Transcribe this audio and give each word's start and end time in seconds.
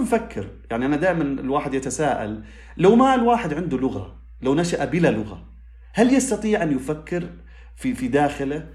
نفكر؟ 0.00 0.48
يعني 0.70 0.86
أنا 0.86 0.96
دائما 0.96 1.22
الواحد 1.22 1.74
يتساءل 1.74 2.44
لو 2.76 2.96
ما 2.96 3.14
الواحد 3.14 3.54
عنده 3.54 3.78
لغة 3.78 4.16
لو 4.42 4.54
نشأ 4.54 4.84
بلا 4.84 5.10
لغة 5.10 5.44
هل 5.94 6.14
يستطيع 6.14 6.62
أن 6.62 6.72
يفكر 6.76 7.30
في 7.76 7.94
في 7.94 8.08
داخله؟ 8.08 8.68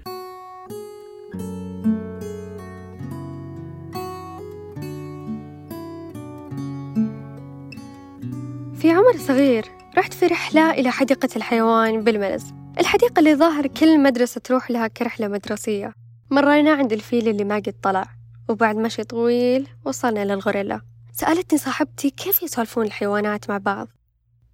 في 8.74 8.90
عمر 8.90 9.16
صغير 9.16 9.64
رحت 9.98 10.14
في 10.14 10.26
رحلة 10.26 10.70
إلى 10.70 10.90
حديقة 10.90 11.28
الحيوان 11.36 12.04
بالملز 12.04 12.44
الحديقة 12.80 13.18
اللي 13.18 13.34
ظاهر 13.34 13.66
كل 13.66 14.00
مدرسة 14.02 14.40
تروح 14.40 14.70
لها 14.70 14.86
كرحلة 14.86 15.28
مدرسية 15.28 15.92
مرينا 16.30 16.72
عند 16.72 16.92
الفيل 16.92 17.28
اللي 17.28 17.44
ما 17.44 17.54
قد 17.56 17.74
طلع 17.82 18.06
وبعد 18.48 18.76
مشي 18.76 19.04
طويل 19.04 19.68
وصلنا 19.84 20.24
للغوريلا 20.24 20.80
سألتني 21.12 21.58
صاحبتي 21.58 22.10
كيف 22.10 22.42
يسولفون 22.42 22.86
الحيوانات 22.86 23.50
مع 23.50 23.58
بعض. 23.58 23.88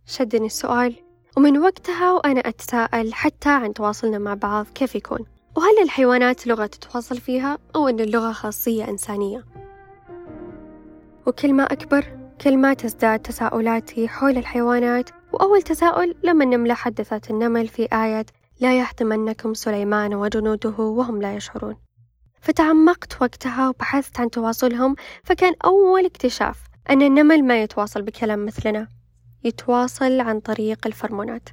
شدني 0.06 0.46
السؤال 0.46 0.94
ومن 1.36 1.58
وقتها 1.58 2.12
وأنا 2.12 2.40
أتساءل 2.40 3.14
حتى 3.14 3.48
عن 3.48 3.74
تواصلنا 3.74 4.18
مع 4.18 4.34
بعض 4.34 4.66
كيف 4.74 4.94
يكون 4.94 5.18
وهل 5.56 5.82
الحيوانات 5.82 6.46
لغة 6.46 6.66
تتواصل 6.66 7.16
فيها 7.16 7.58
أو 7.76 7.88
أن 7.88 8.00
اللغة 8.00 8.32
خاصية 8.32 8.88
إنسانية. 8.88 9.44
وكل 11.26 11.52
ما 11.52 11.62
أكبر 11.62 12.18
كل 12.40 12.56
ما 12.56 12.74
تزداد 12.74 13.18
تساؤلاتي 13.20 14.08
حول 14.08 14.38
الحيوانات 14.38 15.10
وأول 15.32 15.62
تساؤل 15.62 16.14
لما 16.24 16.44
النملة 16.44 16.74
حدثت 16.74 17.30
النمل 17.30 17.68
في 17.68 17.88
آية 17.92 18.26
لا 18.60 18.78
يحطمنكم 18.78 19.54
سليمان 19.54 20.14
وجنوده 20.14 20.78
وهم 20.78 21.22
لا 21.22 21.36
يشعرون. 21.36 21.76
فتعمقت 22.40 23.22
وقتها 23.22 23.68
وبحثت 23.68 24.20
عن 24.20 24.30
تواصلهم 24.30 24.94
فكان 25.24 25.54
أول 25.64 26.04
اكتشاف 26.04 26.62
أن 26.90 27.02
النمل 27.02 27.44
ما 27.44 27.62
يتواصل 27.62 28.02
بكلام 28.02 28.46
مثلنا 28.46 28.88
يتواصل 29.44 30.20
عن 30.20 30.40
طريق 30.40 30.86
الفرمونات. 30.86 31.48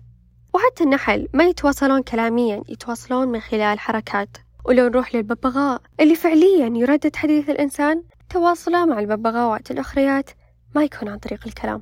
وحتى 0.54 0.84
النحل 0.84 1.28
ما 1.34 1.44
يتواصلون 1.44 2.02
كلاميا 2.02 2.62
يتواصلون 2.70 3.28
من 3.28 3.40
خلال 3.40 3.80
حركات. 3.80 4.38
ولو 4.66 4.88
نروح 4.88 5.16
للببغاء 5.16 5.82
اللي 6.00 6.16
فعليا 6.16 6.68
يردد 6.68 7.16
حديث 7.16 7.50
الإنسان 7.50 8.04
تواصله 8.30 8.86
مع 8.86 9.00
الببغاوات 9.00 9.72
الأخريات 9.72 10.30
ما 10.76 10.84
يكون 10.84 11.10
عن 11.10 11.18
طريق 11.18 11.48
الكلام. 11.48 11.82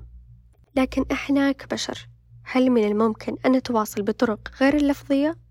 لكن 0.76 1.06
إحنا 1.12 1.52
كبشر 1.52 2.08
هل 2.44 2.70
من 2.70 2.84
الممكن 2.84 3.36
أن 3.46 3.52
نتواصل 3.52 4.02
بطرق 4.02 4.40
غير 4.62 4.76
اللفظية؟ 4.76 5.43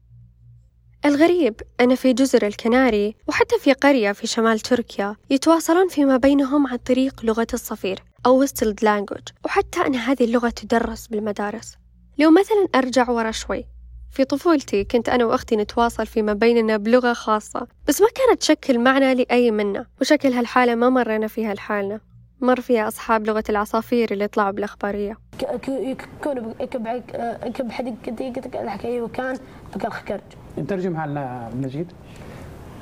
الغريب 1.05 1.55
أن 1.81 1.95
في 1.95 2.13
جزر 2.13 2.47
الكناري 2.47 3.17
وحتى 3.29 3.59
في 3.59 3.73
قرية 3.73 4.13
في 4.13 4.27
شمال 4.27 4.61
تركيا 4.61 5.17
يتواصلون 5.31 5.89
فيما 5.89 6.17
بينهم 6.17 6.67
عن 6.67 6.77
طريق 6.77 7.25
لغة 7.25 7.47
الصفير 7.55 7.99
أو 8.27 8.41
وستلد 8.43 8.85
لانجوج 8.85 9.29
وحتى 9.45 9.87
أن 9.87 9.95
هذه 9.95 10.25
اللغة 10.25 10.49
تدرس 10.49 11.07
بالمدارس. 11.07 11.77
لو 12.19 12.31
مثلا 12.31 12.69
أرجع 12.75 13.11
ورا 13.11 13.31
شوي. 13.31 13.65
في 14.11 14.25
طفولتي 14.25 14.85
كنت 14.85 15.09
أنا 15.09 15.25
وأختي 15.25 15.57
نتواصل 15.57 16.07
فيما 16.07 16.33
بيننا 16.33 16.77
بلغة 16.77 17.13
خاصة 17.13 17.67
بس 17.89 18.01
ما 18.01 18.09
كانت 18.15 18.41
تشكل 18.41 18.79
معنى 18.79 19.15
لأي 19.15 19.51
منا 19.51 19.87
وشكل 20.01 20.33
هالحالة 20.33 20.75
ما 20.75 20.89
مرينا 20.89 21.27
فيها 21.27 21.55
لحالنا 21.55 22.01
مر 22.41 22.61
فيها 22.61 22.89
أصحاب 22.89 23.27
لغة 23.27 23.45
العصافير 23.49 24.13
اللي 24.13 24.29
طلعوا 24.29 24.51
بالأخبارية. 24.51 25.19
يكون 25.43 26.55
يكب 26.61 27.71
حديقتك 27.71 28.57
الحكاية 28.57 29.03
وكان 29.03 29.39
بكال 29.75 29.93
خكرج 29.93 30.21
نترجمها 30.59 31.07
لنا 31.07 31.51
نجيد 31.57 31.93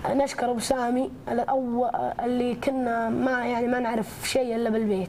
نشكر 0.09 0.51
أبو 0.51 0.59
سامي 0.59 1.11
الأول 1.29 1.91
اللي 2.25 2.55
كنا 2.55 3.09
ما 3.09 3.47
يعني 3.47 3.67
ما 3.67 3.81
نعرف 3.81 4.29
شيء 4.29 4.57
إلا 4.57 4.71
بالبيت. 4.71 5.09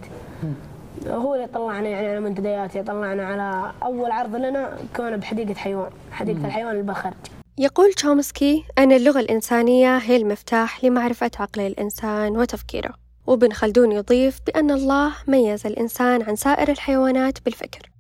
هو 1.08 1.36
اللي 1.36 1.48
طلعنا 1.48 1.90
يعني 1.90 2.08
على 2.08 2.20
منتديات 2.20 2.78
طلعنا 2.78 3.26
على 3.26 3.72
أول 3.84 4.12
عرض 4.12 4.36
لنا 4.36 4.78
كان 4.96 5.18
بحديقة 5.18 5.54
حيوان 5.54 5.90
حديقة 6.12 6.46
الحيوان 6.46 6.76
البخرج. 6.76 7.14
يقول 7.58 7.94
تشومسكي 7.94 8.64
أن 8.78 8.92
اللغة 8.92 9.20
الإنسانية 9.20 9.98
هي 9.98 10.16
المفتاح 10.16 10.84
لمعرفة 10.84 11.32
عقل 11.40 11.62
الإنسان 11.62 12.38
وتفكيره 12.38 12.94
وابن 13.28 13.52
خلدون 13.52 13.92
يضيف 13.92 14.40
بأن 14.48 14.72
الله 14.72 15.14
ميز 15.28 15.68
الإنسان 15.68 16.22
عن 16.22 16.36
سائر 16.36 16.72
الحيوانات 16.72 17.46
بالفكر. 17.46 17.92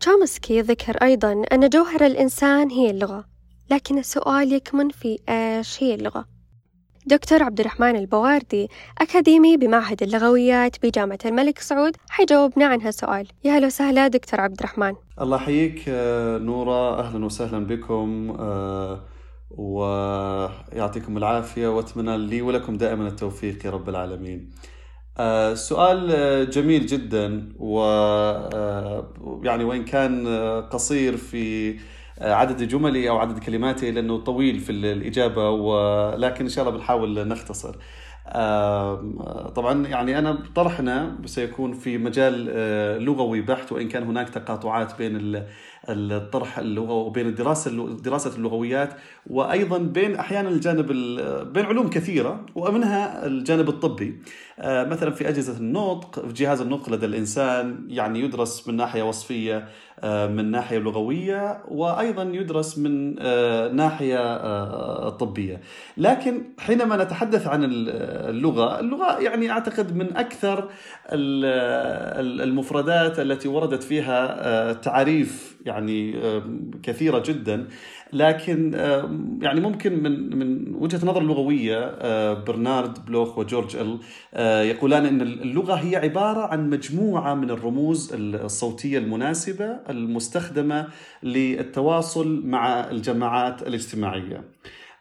تشومسكي 0.00 0.60
ذكر 0.60 0.96
أيضا 1.02 1.42
أن 1.52 1.68
جوهر 1.68 2.06
الإنسان 2.06 2.70
هي 2.70 2.90
اللغة 2.90 3.35
لكن 3.70 3.98
السؤال 3.98 4.52
يكمن 4.52 4.88
في 4.88 5.18
إيش 5.28 5.82
هي 5.82 5.94
اللغة؟ 5.94 6.24
دكتور 7.06 7.42
عبد 7.42 7.60
الرحمن 7.60 7.96
البواردي 7.96 8.68
أكاديمي 8.98 9.56
بمعهد 9.56 10.02
اللغويات 10.02 10.86
بجامعة 10.86 11.18
الملك 11.24 11.58
سعود 11.58 11.96
حيجاوبنا 12.08 12.66
عن 12.66 12.80
هالسؤال. 12.82 13.28
يا 13.44 13.52
هلا 13.52 13.66
وسهلا 13.66 14.08
دكتور 14.08 14.40
عبد 14.40 14.58
الرحمن 14.58 14.94
الله 15.20 15.36
يحييك 15.36 15.84
آه، 15.88 16.38
نورة 16.38 17.00
أهلا 17.00 17.24
وسهلا 17.24 17.66
بكم 17.66 18.36
آه، 18.40 19.04
ويعطيكم 19.50 21.16
العافية 21.16 21.68
وأتمنى 21.68 22.18
لي 22.18 22.42
ولكم 22.42 22.76
دائما 22.76 23.08
التوفيق 23.08 23.66
يا 23.66 23.70
رب 23.70 23.88
العالمين. 23.88 24.50
آه، 25.18 25.54
سؤال 25.54 26.50
جميل 26.50 26.86
جدا 26.86 27.52
و 27.58 27.80
يعني 29.42 29.64
وإن 29.64 29.84
كان 29.84 30.28
قصير 30.70 31.16
في 31.16 31.76
عدد 32.20 32.68
جملي 32.68 33.08
أو 33.08 33.18
عدد 33.18 33.38
كلماتي 33.38 33.90
لأنه 33.90 34.18
طويل 34.18 34.60
في 34.60 34.72
الإجابة 34.72 35.50
ولكن 35.50 36.44
إن 36.44 36.50
شاء 36.50 36.64
الله 36.66 36.78
بنحاول 36.78 37.28
نختصر. 37.28 37.76
طبعا 39.54 39.86
يعني 39.86 40.18
أنا 40.18 40.38
طرحنا 40.54 41.18
سيكون 41.24 41.72
في 41.72 41.98
مجال 41.98 42.48
آه، 42.50 42.98
لغوي 42.98 43.40
بحت 43.40 43.72
وإن 43.72 43.88
كان 43.88 44.02
هناك 44.02 44.28
تقاطعات 44.28 44.98
بين 44.98 45.42
الطرح 45.88 46.58
اللغوي 46.58 47.06
وبين 47.06 47.26
الدراسة 47.26 47.96
دراسة 47.96 48.36
اللغويات 48.36 48.94
وأيضا 49.26 49.78
بين 49.78 50.16
أحيانا 50.16 50.48
الجانب 50.48 50.86
بين 51.52 51.64
علوم 51.64 51.90
كثيرة 51.90 52.46
ومنها 52.54 53.26
الجانب 53.26 53.68
الطبي 53.68 54.20
آه، 54.58 54.84
مثلا 54.84 55.10
في 55.10 55.28
أجهزة 55.28 55.58
النطق 55.58 56.26
في 56.26 56.32
جهاز 56.32 56.60
النطق 56.60 56.90
لدى 56.90 57.06
الإنسان 57.06 57.86
يعني 57.88 58.20
يدرس 58.20 58.68
من 58.68 58.76
ناحية 58.76 59.02
وصفية 59.02 59.68
من 60.04 60.50
ناحية 60.50 60.78
لغوية 60.78 61.62
وأيضا 61.68 62.22
يدرس 62.22 62.78
من 62.78 63.16
آه، 63.18 63.68
ناحية 63.68 65.08
طبية. 65.08 65.60
لكن 65.96 66.42
حينما 66.58 67.04
نتحدث 67.04 67.46
عن 67.46 67.64
اللغة 67.64 68.80
اللغة 68.80 69.18
يعني 69.18 69.50
أعتقد 69.50 69.96
من 69.96 70.16
أكثر 70.16 70.68
المفردات 72.42 73.18
التي 73.18 73.48
وردت 73.48 73.82
فيها 73.82 74.72
تعريف 74.72 75.55
يعني 75.66 76.14
كثيرة 76.82 77.22
جدا 77.26 77.68
لكن 78.12 78.72
يعني 79.42 79.60
ممكن 79.60 80.02
من 80.02 80.36
من 80.38 80.74
وجهة 80.74 81.06
نظر 81.06 81.20
اللغويه 81.20 81.78
آه، 81.78 82.44
برنارد 82.44 83.04
بلوخ 83.04 83.38
وجورج 83.38 83.76
ال 83.76 83.98
آه، 84.34 84.62
يقولان 84.62 85.06
إن 85.06 85.20
اللغة 85.20 85.74
هي 85.74 85.96
عبارة 85.96 86.40
عن 86.40 86.70
مجموعة 86.70 87.34
من 87.34 87.50
الرموز 87.50 88.12
الصوتية 88.14 88.98
المناسبة 88.98 89.66
المستخدمة 89.90 90.88
للتواصل 91.22 92.42
مع 92.46 92.90
الجماعات 92.90 93.62
الاجتماعية. 93.62 94.44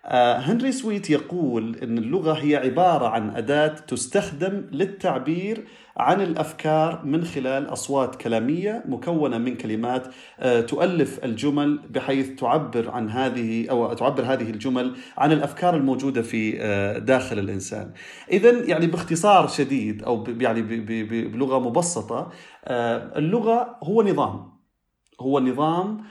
آه، 0.06 0.38
هنري 0.38 0.72
سويت 0.72 1.10
يقول 1.10 1.76
إن 1.84 1.98
اللغة 1.98 2.34
هي 2.34 2.56
عبارة 2.56 3.08
عن 3.08 3.30
أداة 3.30 3.68
تستخدم 3.68 4.66
للتعبير 4.72 5.64
عن 5.98 6.22
الأفكار 6.22 7.06
من 7.06 7.24
خلال 7.24 7.74
أصوات 7.74 8.16
كلامية 8.16 8.84
مكونة 8.88 9.38
من 9.38 9.56
كلمات 9.56 10.08
آه، 10.40 10.62
تؤلف 10.62 11.26
الجمل 11.26 11.80
بحيث 11.90 12.30
تعبر 12.30 12.90
عن 12.92 13.10
هذه 13.10 13.70
أو 13.70 13.94
تعبر 13.94 14.24
هذه 14.24 14.50
الجمل 14.50 14.96
عن 15.18 15.32
الأفكار 15.32 15.76
الموجودة 15.76 16.22
في 16.22 16.62
آه، 16.62 16.98
داخل 16.98 17.40
الإنسان. 17.40 17.92
اذا 18.32 18.52
يعني 18.52 18.88
باختصار 18.88 19.48
شديد 19.48 20.04
أو 20.04 20.24
يعني 20.40 20.62
بلغة 21.28 21.60
مبسطة 21.60 22.32
اللغة 22.68 23.78
هو 23.84 24.04
نظام 24.04 24.56
هو 25.22 25.40
نظام 25.40 26.04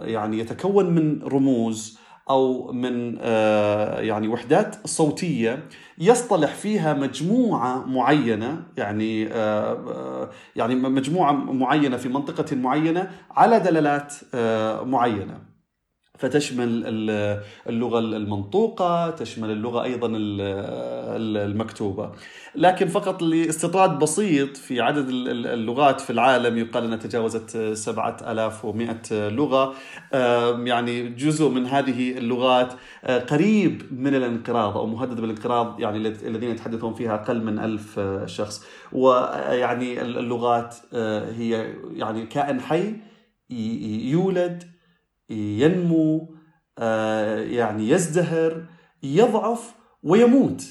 يعني 0.00 0.38
يتكون 0.38 0.90
من 0.90 1.22
رموز 1.22 2.01
أو 2.30 2.72
من 2.72 3.18
آه، 3.20 4.00
يعني 4.00 4.28
وحدات 4.28 4.86
صوتية 4.86 5.68
يصطلح 5.98 6.54
فيها 6.54 6.94
مجموعة 6.94 7.86
معينة 7.86 8.62
يعني 8.76 9.26
آه، 9.26 9.72
آه، 9.72 10.30
يعني 10.56 10.74
مجموعة 10.74 11.32
معينة 11.32 11.96
في 11.96 12.08
منطقة 12.08 12.56
معينة 12.56 13.10
على 13.30 13.60
دلالات 13.60 14.14
معينة. 14.86 15.51
فتشمل 16.22 16.84
اللغة 17.66 17.98
المنطوقة 17.98 19.10
تشمل 19.10 19.50
اللغة 19.50 19.84
أيضا 19.84 20.08
المكتوبة. 20.12 22.12
لكن 22.54 22.86
فقط 22.86 23.22
لاستطراد 23.22 23.98
بسيط 23.98 24.56
في 24.56 24.80
عدد 24.80 25.08
اللغات 25.08 26.00
في 26.00 26.10
العالم 26.10 26.58
يقال 26.58 26.84
أنها 26.84 26.96
تجاوزت 26.96 27.72
7100 27.72 28.96
لغة. 29.12 29.74
يعني 30.66 31.08
جزء 31.08 31.48
من 31.48 31.66
هذه 31.66 32.18
اللغات 32.18 32.72
آه، 33.04 33.18
قريب 33.18 33.82
من 33.92 34.14
الانقراض 34.14 34.76
أو 34.76 34.86
مهدد 34.86 35.20
بالانقراض 35.20 35.80
يعني 35.80 36.08
الذين 36.08 36.50
يتحدثون 36.50 36.94
فيها 36.94 37.14
أقل 37.14 37.44
من 37.44 37.58
ألف 37.58 38.00
شخص. 38.26 38.66
ويعني 38.92 40.02
اللغات 40.02 40.76
آه، 40.94 41.32
هي 41.32 41.74
يعني 41.92 42.26
كائن 42.26 42.60
حي 42.60 42.94
يولد 43.50 44.72
ينمو 45.30 46.34
آه، 46.78 47.40
يعني 47.40 47.88
يزدهر 47.88 48.64
يضعف 49.02 49.74
ويموت. 50.02 50.64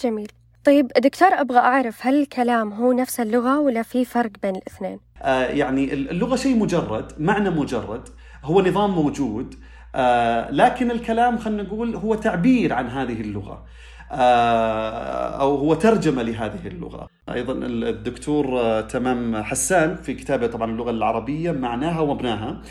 جميل. 0.00 0.28
طيب 0.64 0.86
دكتور 0.98 1.28
أبغى 1.28 1.58
أعرف 1.58 2.06
هل 2.06 2.20
الكلام 2.20 2.72
هو 2.72 2.92
نفس 2.92 3.20
اللغة 3.20 3.60
ولا 3.60 3.82
في 3.82 4.04
فرق 4.04 4.30
بين 4.42 4.56
الاثنين؟ 4.56 5.00
آه 5.22 5.44
يعني 5.44 5.92
اللغة 5.94 6.36
شيء 6.36 6.56
مجرد 6.56 7.12
معنى 7.18 7.50
مجرد 7.50 8.08
هو 8.44 8.60
نظام 8.60 8.90
موجود 8.90 9.54
آه 9.94 10.50
لكن 10.50 10.90
الكلام 10.90 11.38
خلينا 11.38 11.62
نقول 11.62 11.96
هو 11.96 12.14
تعبير 12.14 12.72
عن 12.72 12.88
هذه 12.88 13.20
اللغة 13.20 13.64
آه 14.12 15.40
أو 15.40 15.56
هو 15.56 15.74
ترجمة 15.74 16.22
لهذه 16.22 16.66
اللغة. 16.66 17.08
أيضا 17.28 17.52
الدكتور 17.62 18.80
تمام 18.80 19.42
حسان 19.42 19.96
في 19.96 20.14
كتابه 20.14 20.46
طبعا 20.46 20.70
اللغة 20.70 20.90
العربية 20.90 21.52
معناها 21.52 22.00
ومبناها. 22.00 22.62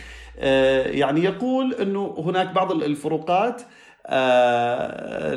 يعني 0.85 1.23
يقول 1.23 1.73
أنه 1.73 2.15
هناك 2.17 2.53
بعض 2.53 2.71
الفروقات 2.71 3.61
آه، 4.05 5.33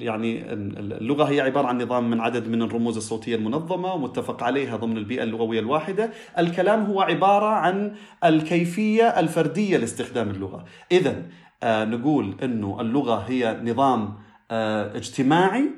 يعني 0.00 0.52
اللغة 0.52 1.24
هي 1.24 1.40
عبارة 1.40 1.66
عن 1.66 1.82
نظام 1.82 2.10
من 2.10 2.20
عدد 2.20 2.48
من 2.48 2.62
الرموز 2.62 2.96
الصوتية 2.96 3.36
المنظمة 3.36 3.94
ومتفق 3.94 4.42
عليها 4.42 4.76
ضمن 4.76 4.96
البيئة 4.96 5.22
اللغوية 5.22 5.60
الواحدة. 5.60 6.10
الكلام 6.38 6.84
هو 6.84 7.00
عبارة 7.00 7.46
عن 7.46 7.94
الكيفية 8.24 9.04
الفردية 9.04 9.76
لاستخدام 9.76 10.30
اللغة. 10.30 10.64
إذا 10.92 11.22
آه، 11.62 11.84
نقول 11.84 12.36
أنه 12.42 12.80
اللغة 12.80 13.16
هي 13.28 13.60
نظام 13.62 14.14
آه، 14.50 14.96
اجتماعي 14.96 15.70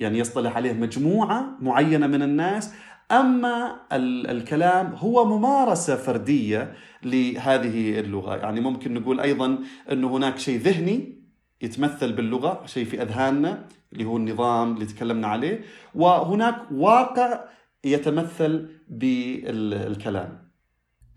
يعني 0.00 0.18
يصطلح 0.18 0.56
عليه 0.56 0.72
مجموعة 0.72 1.44
معينة 1.60 2.06
من 2.06 2.22
الناس. 2.22 2.74
أما 3.12 3.76
الكلام 3.92 4.94
هو 4.94 5.24
ممارسة 5.24 5.96
فردية 5.96 6.72
لهذه 7.02 8.00
اللغة. 8.00 8.36
يعني 8.36 8.60
ممكن 8.60 8.94
نقول 8.94 9.20
أيضا 9.20 9.58
أنه 9.92 10.16
هناك 10.16 10.38
شيء 10.38 10.58
ذهني 10.58 11.20
يتمثل 11.62 12.12
باللغة 12.12 12.66
شيء 12.66 12.84
في 12.84 13.02
أذهاننا 13.02 13.64
اللي 13.92 14.04
هو 14.04 14.16
النظام 14.16 14.74
اللي 14.74 14.86
تكلمنا 14.86 15.26
عليه 15.26 15.64
وهناك 15.94 16.56
واقع 16.72 17.44
يتمثل 17.84 18.70
بالكلام. 18.88 20.50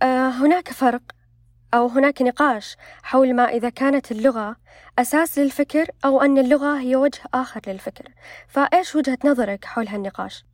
آه، 0.02 0.30
هناك 0.30 0.70
فرق 0.70 1.02
أو 1.74 1.88
هناك 1.88 2.22
نقاش 2.22 2.76
حول 3.04 3.34
ما 3.36 3.44
إذا 3.44 3.70
كانت 3.70 4.12
اللغة 4.12 4.56
أساس 5.00 5.40
للفكر 5.40 5.88
أو 6.06 6.22
أن 6.22 6.38
اللغة 6.38 6.80
هي 6.80 6.96
وجه 6.96 7.20
آخر 7.34 7.62
للفكر. 7.68 8.10
فإيش 8.48 8.96
وجهة 8.96 9.18
نظرك 9.26 9.66
حول 9.66 9.88
هالنقاش؟ 9.88 10.46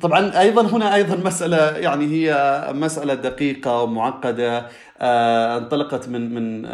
طبعا 0.00 0.40
أيضا 0.40 0.62
هنا 0.62 0.94
أيضا 0.94 1.16
مسألة 1.16 1.56
يعني 1.56 2.06
هي 2.06 2.34
مسألة 2.74 3.14
دقيقة 3.14 3.82
ومعقدة 3.82 4.66
آه، 5.00 5.58
انطلقت 5.58 6.08
من 6.08 6.34
من 6.34 6.66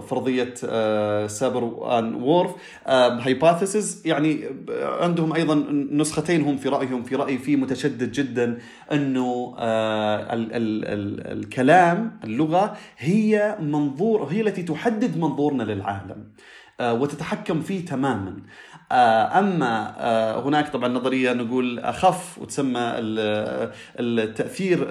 فرضية 0.00 0.54
آه، 0.64 1.26
Sapir 1.26 1.98
and 1.98 2.14
Whorf. 2.14 2.50
hypothesis 2.86 4.06
يعني 4.06 4.44
عندهم 4.82 5.32
أيضا 5.34 5.54
نسختين 5.92 6.42
هم 6.42 6.56
في 6.56 6.68
رأيهم 6.68 7.02
في 7.02 7.16
رايي 7.16 7.38
في 7.38 7.56
متشدد 7.56 8.12
جدا 8.12 8.58
أنه 8.92 9.54
آه، 9.58 10.34
ال 10.34 10.52
ال 10.52 10.84
ال 10.84 11.38
الكلام 11.38 12.20
اللغة 12.24 12.76
هي 12.98 13.56
منظور 13.60 14.24
هي 14.24 14.40
التي 14.40 14.62
تحدد 14.62 15.18
منظورنا 15.18 15.62
للعالم 15.62 16.24
وتتحكم 16.80 17.60
فيه 17.60 17.84
تماما. 17.86 18.30
آه، 18.30 18.40
أما 18.92 19.94
آه، 19.98 20.40
هناك 20.40 20.68
طبعا 20.68 20.88
نظرية 20.88 21.32
نقول 21.32 21.78
أخف 21.78 22.38
وتسمى 22.38 22.92
التأثير 23.98 24.86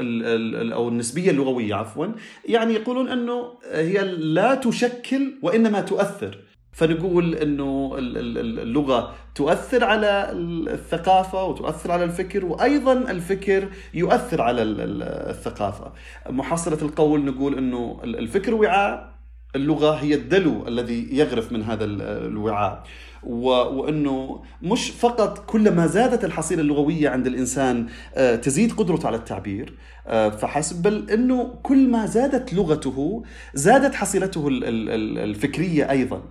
أو 0.74 0.90
النسبية 0.90 1.32
اللغوية 1.32 1.76
عفوا 1.76 2.08
يعني 2.46 2.74
يقولون 2.74 3.10
أنه 3.10 3.52
هي 3.72 4.02
لا 4.18 4.56
تشكل 4.56 5.34
وإنما 5.42 5.82
تؤثر 5.82 6.38
فنقول 6.76 7.36
أنه 7.36 7.96
اللغة 7.98 9.16
تؤثر 9.36 9.84
على 9.84 10.30
الثقافة 10.32 11.44
وتؤثر 11.44 11.92
على 11.92 12.04
الفكر 12.04 12.46
وأيضا 12.46 12.94
الفكر 12.94 13.70
يؤثر 13.94 14.42
على 14.42 14.62
الثقافة. 14.62 15.94
محصله 16.30 16.82
القول 16.82 17.26
نقول 17.26 17.58
أنه 17.58 18.00
الفكر 18.04 18.54
وعاء 18.56 19.16
اللغة 19.56 19.92
هي 19.92 20.14
الدلو 20.14 20.68
الذي 20.68 21.08
يغرف 21.12 21.52
من 21.52 21.64
هذا 21.64 21.86
الوعاء. 21.86 22.84
وإنه 23.26 24.44
مش 24.62 24.90
فقط 24.90 25.46
كلما 25.46 25.88
زادت 25.88 26.26
الحصيلة 26.26 26.62
اللغوية 26.62 27.10
عند 27.10 27.28
الإنسان 27.28 27.88
آه، 28.16 28.36
تزيد 28.36 28.72
قدرته 28.74 29.08
على 29.08 29.18
التعبير. 29.18 29.74
آه، 30.08 30.30
فحسب 30.30 30.82
بل 30.82 31.10
إنه 31.12 31.54
كل 31.64 31.90
ما 31.90 32.06
زادت 32.06 32.54
لغته 32.54 33.24
زادت 33.54 33.96
حصيلته 33.96 34.48
الفكرية 34.52 35.90
أيضا. 35.92 36.22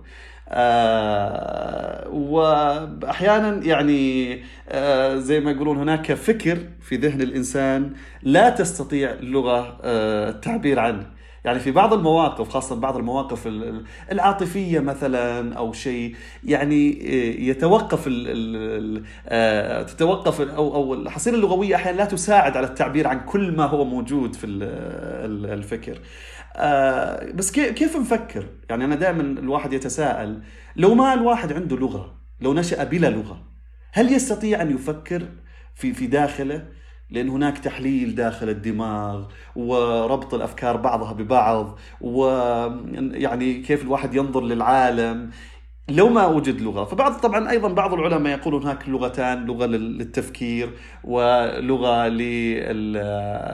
آه 0.49 2.09
واحيانا 2.09 3.63
يعني 3.63 4.33
زي 5.21 5.39
ما 5.39 5.51
يقولون 5.51 5.77
هناك 5.77 6.13
فكر 6.13 6.57
في 6.81 6.95
ذهن 6.95 7.21
الإنسان 7.21 7.93
لا 8.23 8.49
تستطيع 8.49 9.11
اللغة 9.11 9.77
التعبير 10.29 10.79
عنه. 10.79 11.14
يعني 11.45 11.59
في 11.59 11.71
بعض 11.71 11.93
المواقف 11.93 12.49
خاصة 12.49 12.75
بعض 12.75 12.97
المواقف 12.97 13.47
العاطفية 14.11 14.79
مثلا 14.79 15.53
أو 15.53 15.73
شيء 15.73 16.15
يعني 16.43 16.91
آه، 16.91 17.41
يتوقف 17.41 18.09
آه، 19.27 19.83
تتوقف 19.83 20.41
أو 20.41 20.75
أو 20.75 20.93
الحصيلة 20.93 21.37
اللغوية 21.37 21.75
أحيانا 21.75 21.97
لا 21.97 22.05
تساعد 22.05 22.57
على 22.57 22.67
التعبير 22.67 23.07
عن 23.07 23.19
كل 23.19 23.51
ما 23.51 23.65
هو 23.65 23.85
موجود 23.85 24.35
في 24.35 24.45
الفكر 24.45 25.99
آه، 26.55 27.31
بس 27.31 27.51
كيف 27.51 27.97
نفكر؟ 27.97 28.45
يعني 28.69 28.85
أنا 28.85 28.95
دائما 28.95 29.21
الواحد 29.21 29.73
يتساءل 29.73 30.41
لو 30.75 30.95
ما 30.95 31.13
الواحد 31.13 31.53
عنده 31.53 31.77
لغة 31.77 32.15
لو 32.41 32.53
نشأ 32.53 32.83
بلا 32.83 33.07
لغة 33.07 33.43
هل 33.93 34.13
يستطيع 34.13 34.61
أن 34.61 34.75
يفكر 34.75 35.23
في 35.75 35.93
في 35.93 36.07
داخله؟ 36.07 36.67
لأن 37.09 37.29
هناك 37.29 37.57
تحليل 37.57 38.15
داخل 38.15 38.49
الدماغ 38.49 39.25
وربط 39.55 40.33
الأفكار 40.33 40.77
بعضها 40.77 41.13
ببعض 41.13 41.79
ويعني 42.01 43.61
كيف 43.61 43.83
الواحد 43.83 44.15
ينظر 44.15 44.43
للعالم. 44.43 45.29
لو 45.89 46.09
ما 46.09 46.25
وجد 46.25 46.61
لغة 46.61 46.83
فبعض 46.83 47.13
طبعا 47.13 47.49
أيضا 47.49 47.67
بعض 47.67 47.93
العلماء 47.93 48.39
يقولون 48.39 48.63
هناك 48.63 48.89
لغتان 48.89 49.45
لغة 49.45 49.65
للتفكير 49.65 50.69
ولغة 51.03 52.07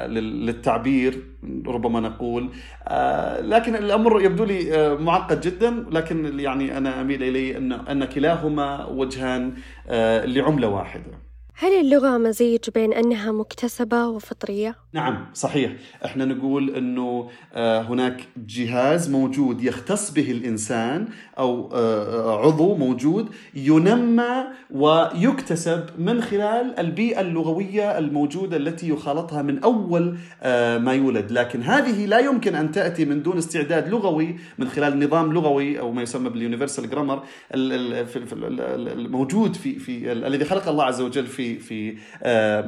للتعبير 0.07 1.23
ربما 1.67 1.99
نقول. 1.99 2.49
آه، 2.87 3.41
لكن 3.41 3.75
الأمر 3.75 4.21
يبدو 4.21 4.43
لي 4.43 4.75
آه، 4.75 4.95
معقد 4.95 5.41
جدا 5.41 5.85
لكن 5.91 6.39
يعني 6.39 6.77
أنا 6.77 7.01
أميل 7.01 7.23
إليه 7.23 7.57
ان 7.57 7.71
أن 7.71 8.05
كلاهما 8.05 8.85
وجهان 8.85 9.53
آه، 9.87 10.25
لعملة 10.25 10.67
واحدة. 10.67 11.30
هل 11.61 11.79
اللغة 11.79 12.17
مزيج 12.17 12.69
بين 12.75 12.93
أنها 12.93 13.31
مكتسبة 13.31 14.07
وفطرية؟ 14.07 14.75
نعم 14.93 15.25
صحيح 15.33 15.71
إحنا 16.05 16.25
نقول 16.25 16.75
أنه 16.75 17.29
آه، 17.53 17.81
هناك 17.81 18.27
جهاز 18.37 19.09
موجود 19.09 19.63
يختص 19.63 20.11
به 20.11 20.31
الإنسان 20.31 21.07
أو 21.37 21.69
آه، 21.73 22.45
عضو 22.45 22.75
موجود 22.75 23.29
ينمى 23.55 24.43
ويكتسب 24.71 25.85
من 25.97 26.21
خلال 26.21 26.79
البيئة 26.79 27.21
اللغوية 27.21 27.97
الموجودة 27.97 28.57
التي 28.57 28.89
يخالطها 28.89 29.41
من 29.41 29.63
أول 29.63 30.17
آه، 30.41 30.77
ما 30.77 30.93
يولد 30.93 31.31
لكن 31.31 31.61
هذه 31.61 32.05
لا 32.05 32.19
يمكن 32.19 32.55
أن 32.55 32.71
تأتي 32.71 33.05
من 33.05 33.23
دون 33.23 33.37
استعداد 33.37 33.89
لغوي 33.89 34.35
من 34.57 34.67
خلال 34.67 34.99
نظام 34.99 35.33
لغوي 35.33 35.79
أو 35.79 35.91
ما 35.91 36.01
يسمى 36.01 36.29
باليونيفرسال 36.29 36.89
جرامر 36.89 37.23
الموجود 37.53 39.55
في 39.55 39.79
في 39.79 40.11
الذي 40.11 40.45
خلق 40.45 40.67
الله 40.67 40.83
عز 40.83 41.01
وجل 41.01 41.27
في 41.27 41.50
في 41.59 41.97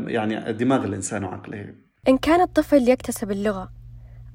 يعني 0.08 0.54
دماغ 0.54 0.86
الإنسان 0.86 1.24
وعقله. 1.24 1.76
إن 2.08 2.18
كان 2.18 2.42
الطفل 2.42 2.90
يكتسب 2.90 3.32
اللغة 3.32 3.70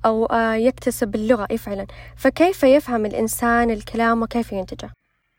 أو 0.07 0.27
آه، 0.27 0.55
يكتسب 0.55 1.15
اللغة 1.15 1.47
اي 1.51 1.59
فعلا 1.59 1.87
فكيف 2.17 2.63
يفهم 2.63 3.07
الإنسان 3.07 3.71
الكلام 3.71 4.23
وكيف 4.23 4.53
ينتجه؟ 4.53 4.91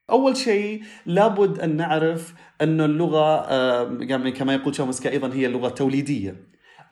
أول 0.10 0.38
شيء 0.38 0.84
لابد 1.06 1.60
أن 1.60 1.76
نعرف 1.78 2.34
أن 2.62 2.82
اللغة 2.82 3.54
يعني 4.02 4.32
كما 4.32 4.54
يقول 4.54 4.76
شامسكي 4.76 5.10
أيضا 5.10 5.34
هي 5.34 5.46
اللغة 5.46 5.70
توليدية 5.70 6.36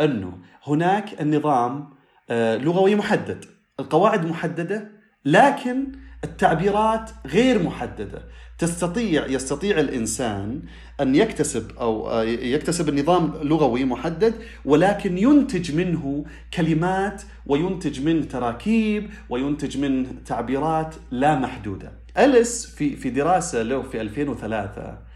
أنه 0.02 0.38
هناك 0.68 1.22
النظام 1.22 1.90
آه، 2.30 2.58
لغوي 2.58 2.96
محدد 2.96 3.46
القواعد 3.80 4.26
محددة 4.26 4.92
لكن 5.26 5.92
التعبيرات 6.24 7.10
غير 7.26 7.64
محددة 7.64 8.22
تستطيع 8.58 9.26
يستطيع 9.28 9.80
الإنسان 9.80 10.62
أن 11.02 11.16
يكتسب 11.16 11.72
أو 11.80 12.10
آه، 12.10 12.24
يكتسب 12.24 12.90
النظام 12.90 13.34
لغوي 13.44 13.86
محدد 13.86 14.34
ولكن 14.66 15.18
ينتج 15.18 15.76
منه 15.76 16.26
كلمات 16.54 17.22
وينتج 17.46 18.02
منه 18.06 18.26
تراكيب 18.26 19.10
وينتج 19.30 19.78
منه 19.78 20.08
تعبيرات 20.26 20.96
لا 21.12 21.36
محدودة. 21.40 21.92
أليس 22.18 22.66
في 22.66 22.96
في 22.96 23.10
دراسة 23.10 23.62
له 23.64 23.82
في 23.82 24.02
2003 24.02 24.82
إيه، 24.82 25.07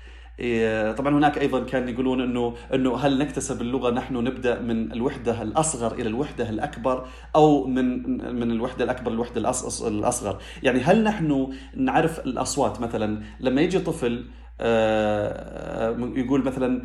طبعا 0.98 1.18
هناك 1.18 1.38
أيضا 1.38 1.64
كان 1.64 1.90
يقولون 1.90 2.22
انه 2.22 2.56
إنه 2.74 2.98
هل 2.98 3.18
نكتسب 3.18 3.62
اللغة 3.62 3.92
نحن 3.92 4.16
نبدأ 4.16 4.62
من 4.62 4.92
الوحدة 4.92 5.42
الأصغر 5.42 5.94
إلى 5.94 6.10
الوحدة 6.10 6.50
الأكبر 6.50 7.08
أو 7.36 7.68
من 7.68 8.04
من 8.36 8.52
الوحدة 8.52 8.84
الأكبر 8.84 9.12
للوحدة 9.12 9.38
الأصغر؟ 9.88 10.42
يعني 10.64 10.80
هل 10.80 11.04
نحن 11.04 11.54
نعرف 11.76 12.20
الأصوات؟ 12.20 12.82
مثلا 12.82 13.24
لما 13.40 13.62
يجي 13.62 13.80
طفل 13.80 14.26
آه، 14.62 15.92
آه، 15.92 16.12
يقول 16.16 16.44
مثلا 16.44 16.84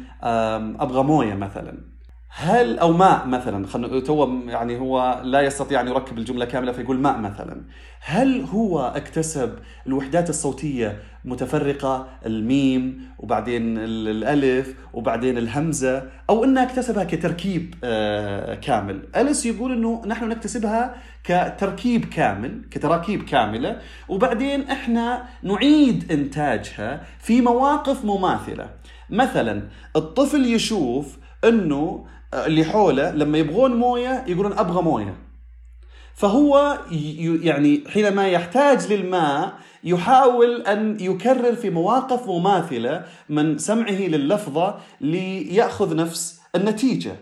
أبغى 0.82 1.02
موية 1.02 1.34
مثلا. 1.34 1.95
هل 2.38 2.78
أو 2.78 2.92
ماء 2.92 3.26
مثلا 3.26 3.66
خلينا 3.66 4.00
تو 4.00 4.40
يعني 4.46 4.78
هو 4.78 5.20
لا 5.24 5.40
يستطيع 5.40 5.80
أن 5.80 5.88
يركب 5.88 6.18
الجملة 6.18 6.44
كاملة 6.44 6.72
فيقول 6.72 6.98
ماء 6.98 7.18
مثلا. 7.18 7.62
هل 8.00 8.40
هو 8.40 8.80
اكتسب 8.96 9.54
الوحدات 9.86 10.30
الصوتية 10.30 11.02
متفرقة 11.24 12.08
الميم 12.26 13.00
وبعدين 13.18 13.78
الألف 13.78 14.74
وبعدين 14.92 15.38
الهمزة 15.38 16.02
أو 16.30 16.44
انه 16.44 16.62
اكتسبها 16.62 17.04
كتركيب 17.04 17.74
آه، 17.84 18.54
كامل؟ 18.54 19.02
أليس 19.16 19.46
يقول 19.46 19.72
إنه 19.72 20.02
نحن 20.06 20.28
نكتسبها 20.28 20.94
كتركيب 21.24 22.04
كامل 22.04 22.64
كتراكيب 22.70 23.22
كاملة 23.22 23.80
وبعدين 24.08 24.70
إحنا 24.70 25.22
نعيد 25.42 26.12
إنتاجها 26.12 27.02
في 27.18 27.40
مواقف 27.40 28.04
مماثلة؟ 28.04 28.70
مثلا 29.10 29.62
الطفل 29.96 30.44
يشوف 30.44 31.18
إنه 31.44 32.06
اللي 32.35 32.64
حوله 32.64 33.11
لما 33.11 33.38
يبغون 33.38 33.75
مويه 33.75 34.25
يقولون 34.26 34.52
أبغى 34.52 34.83
مويه. 34.83 35.14
فهو 36.14 36.78
يعني 37.42 37.85
حينما 37.88 38.28
يحتاج 38.28 38.92
للماء 38.92 39.52
يحاول 39.85 40.62
أن 40.62 41.00
يكرر 41.00 41.54
في 41.54 41.71
مواقف 41.71 42.28
مماثلة 42.28 43.04
من 43.28 43.59
سمعه 43.59 44.00
لللفظه 44.00 44.78
ليأخذ 45.00 45.97
نفس 45.97 46.40
النتيجة. 46.54 47.16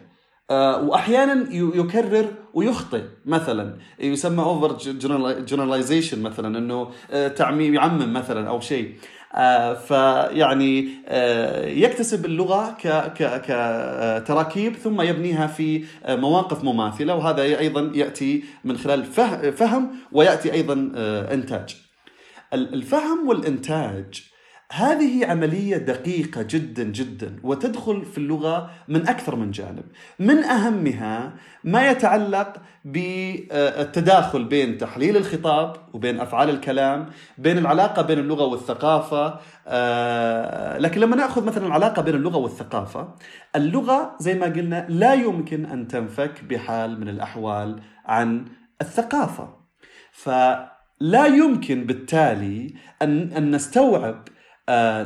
واحيانا 0.50 1.46
يكرر 1.52 2.26
ويخطئ 2.54 3.02
مثلا 3.26 3.76
يسمى 4.00 4.42
overgeneralization 4.42 6.22
مثلا 6.22 6.58
إنه 6.58 6.90
آه، 7.10 7.28
تعميم 7.28 7.74
يعمم 7.74 8.12
مثلا 8.12 8.48
أو 8.48 8.60
شيء 8.60 8.94
آه، 9.34 9.74
فيعني 9.74 10.88
آه، 11.08 11.66
يكتسب 11.66 12.24
اللغة 12.24 12.76
كتراكيب 13.14 14.76
ثم 14.76 15.00
يبنيها 15.00 15.46
في 15.46 15.84
آه، 16.04 16.16
مواقف 16.16 16.64
مماثلة 16.64 17.14
وهذا 17.14 17.42
أيضا 17.42 17.90
يأتي 17.94 18.44
من 18.64 18.76
خلال 18.76 19.04
فهم 19.52 19.90
ويأتي 20.12 20.52
أيضا 20.52 20.92
إنتاج. 21.32 21.76
الفهم 22.52 23.28
والإنتاج 23.28 24.33
هذه 24.74 25.26
عملية 25.26 25.76
دقيقة 25.76 26.42
جدا 26.42 26.82
جدا 26.82 27.36
وتدخل 27.42 28.04
في 28.04 28.18
اللغة 28.18 28.70
من 28.88 29.08
أكثر 29.08 29.36
من 29.36 29.50
جانب. 29.50 29.84
من 30.18 30.44
أهمها 30.44 31.32
ما 31.64 31.90
يتعلق 31.90 32.56
بالتداخل 32.84 34.44
بين 34.44 34.78
تحليل 34.78 35.16
الخطاب 35.16 35.76
وبين 35.92 36.20
أفعال 36.20 36.50
الكلام 36.50 37.06
بين 37.38 37.58
العلاقة 37.58 38.02
بين 38.02 38.18
اللغة 38.18 38.44
والثقافة. 38.44 39.40
آه، 39.66 40.78
لكن 40.78 41.00
لما 41.00 41.16
نأخذ 41.16 41.44
مثلا 41.44 41.66
العلاقة 41.66 42.02
بين 42.02 42.14
اللغة 42.14 42.36
والثقافة 42.36 43.14
اللغة 43.56 44.16
زي 44.20 44.34
ما 44.34 44.46
قلنا 44.46 44.86
لا 44.88 45.14
يمكن 45.14 45.66
أن 45.66 45.88
تنفك 45.88 46.44
بحال 46.44 47.00
من 47.00 47.08
الأحوال 47.08 47.80
عن 48.06 48.44
الثقافة. 48.80 49.56
فلا 50.12 51.26
يمكن 51.26 51.84
بالتالي 51.84 52.74
أن, 53.02 53.32
أن 53.32 53.50
نستوعب 53.50 54.33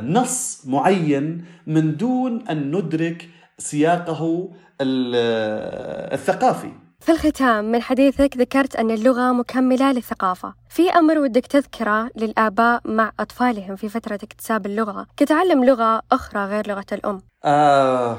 نص 0.03 0.61
معين 0.65 1.45
من 1.67 1.97
دون 1.97 2.47
أن 2.47 2.71
ندرك 2.75 3.29
سياقه 3.57 4.49
آه، 4.81 6.13
الثقافي. 6.13 6.71
في 6.99 7.11
الختام 7.11 7.71
من 7.71 7.81
حديثك 7.81 8.37
ذكرت 8.37 8.75
أن 8.75 8.91
اللغة 8.91 9.31
مكملة 9.31 9.91
للثقافة. 9.91 10.53
في 10.69 10.89
أمر 10.89 11.17
ودك 11.19 11.45
تذكره 11.45 12.09
للآباء 12.15 12.81
مع 12.85 13.11
أطفالهم 13.19 13.75
في 13.75 13.89
فترة 13.89 14.15
اكتساب 14.23 14.65
اللغة. 14.65 15.07
كتعلم 15.17 15.63
لغة 15.65 16.01
أخرى 16.11 16.45
غير 16.45 16.67
لغة 16.67 16.85
الأم. 16.91 17.21
آه 17.45 18.17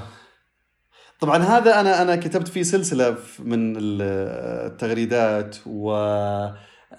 طبعا 1.20 1.38
هذا 1.38 1.80
أنا 1.80 2.02
أنا 2.02 2.16
كتبت 2.16 2.48
فيه 2.48 2.62
سلسلة 2.62 3.16
من 3.38 3.76
التغريدات 3.80 5.56
و 5.66 5.92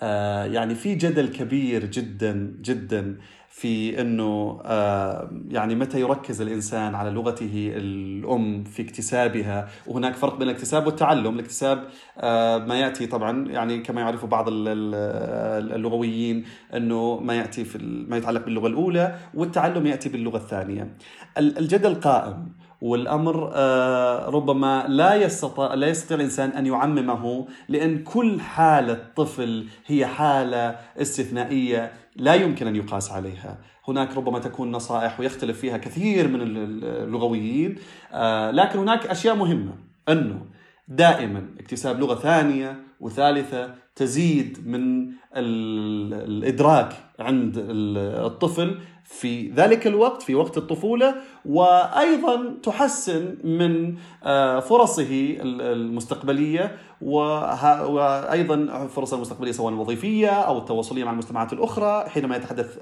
آه 0.04 0.46
يعني 0.46 0.76
في 0.76 0.96
جدل 0.96 1.28
كبير 1.28 1.86
جدا 1.86 2.58
جدا 2.62 3.18
في 3.52 4.02
إنه 4.02 4.62
آه، 4.66 5.30
يعني 5.50 5.76
متى 5.76 6.00
يركز 6.00 6.42
الإنسان 6.42 6.96
على 6.96 7.10
لغته 7.10 7.72
الأم 7.76 8.64
في 8.64 8.82
اكتسابها؟ 8.82 9.68
وهناك 9.88 10.16
فرق 10.16 10.38
بين 10.38 10.50
الاكتساب 10.50 10.86
والتعلم، 10.86 11.36
الاكتساب 11.36 11.84
آه، 12.18 12.58
ما 12.58 12.80
يأتي 12.80 13.08
طبعا 13.08 13.48
يعني 13.48 13.80
كما 13.80 14.02
يعرف 14.02 14.26
بعض 14.26 14.46
اللغويين 14.50 16.46
إنه 16.76 17.20
ما 17.20 17.34
يأتي 17.34 17.64
في 17.64 17.78
ما 18.10 18.18
يتعلق 18.18 18.46
باللغة 18.46 18.68
الأولى 18.68 19.16
والتعلم 19.34 19.88
يأتي 19.88 20.10
باللغة 20.10 20.38
الثانية. 20.38 20.98
الجدل 21.38 21.96
قائم 21.96 22.52
والأمر 22.82 23.52
آه، 23.54 24.30
ربما 24.30 24.86
لا 24.88 25.16
يستطيع 25.16 25.74
لا 25.74 25.88
يستطيع 25.88 26.18
الإنسان 26.18 26.50
أن 26.50 26.66
يعممه 26.66 27.48
لأن 27.70 28.04
كل 28.04 28.42
حالة 28.42 29.00
طفل 29.16 29.66
هي 29.86 30.06
حالة 30.06 30.76
استثنائية. 31.02 31.92
لا 32.16 32.34
يمكن 32.34 32.68
أن 32.68 32.76
يقاس 32.76 33.12
عليها. 33.12 33.58
هناك 33.88 34.18
ربما 34.18 34.40
تكون 34.40 34.72
نصائح 34.72 35.20
ويختلف 35.20 35.60
فيها 35.60 35.78
كثير 35.78 36.28
من 36.28 36.42
اللغويين 36.42 37.76
آه، 38.14 38.52
لكن 38.52 38.80
هناك 38.80 39.08
أشياء 39.08 39.36
مهمة 39.36 39.74
أنه 40.10 40.46
دائما 40.88 41.46
اكتساب 41.60 42.00
لغة 42.00 42.16
ثانية 42.16 42.84
وثالثة 43.00 43.76
تزيد 43.96 44.68
من 44.68 45.12
الإدراك 45.36 46.94
عند 47.20 47.54
الطفل 47.58 48.80
في 49.12 49.50
ذلك 49.50 49.88
الوقت 49.88 50.22
في 50.22 50.36
وقت 50.36 50.58
الطفولة 50.58 51.16
وأيضا 51.46 52.58
تحسن 52.64 53.38
من 53.44 53.96
آه، 54.24 54.60
فرصه 54.60 55.38
المستقبلية 55.42 56.78
وأيضا 57.02 58.88
فرصه 58.88 59.16
المستقبلية 59.16 59.52
سواء 59.52 59.74
الوظيفية 59.74 60.30
أو 60.30 60.58
التواصلية 60.58 61.04
مع 61.04 61.12
المجتمعات 61.12 61.54
الأخرى 61.54 62.10
حينما 62.10 62.36
يتحدث 62.36 62.78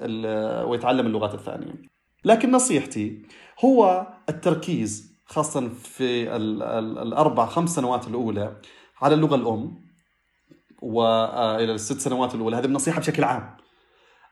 ويتعلم 0.68 1.06
اللغات 1.06 1.34
الثانية. 1.34 1.72
لكن 2.24 2.50
نصيحتي 2.50 3.22
هو 3.64 4.06
التركيز 4.28 5.10
خاصه 5.26 5.68
في 5.68 6.36
الأربع 7.02 7.46
خمس 7.46 7.74
سنوات 7.74 8.08
الأولى 8.08 8.56
على 9.02 9.14
اللغة 9.14 9.34
الأم 9.34 9.90
والى 10.82 11.72
الست 11.74 11.98
سنوات 12.00 12.34
الأولى 12.34 12.56
هذه 12.56 12.64
النصيحة 12.64 13.00
بشكل 13.00 13.24
عام. 13.24 13.56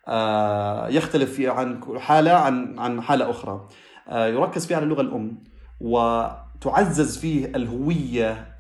آه، 0.09 0.89
يختلف 0.89 1.41
عن 1.41 1.81
حالة 1.99 2.33
عن 2.33 2.79
عن 2.79 3.01
حالة 3.01 3.31
أخرى. 3.31 3.69
آه، 4.09 4.27
يركز 4.27 4.67
فيه 4.67 4.77
على 4.77 4.85
اللغة 4.85 5.01
الأم 5.01 5.39
وتعزز 5.81 7.19
فيه 7.19 7.47
الهوية 7.47 8.57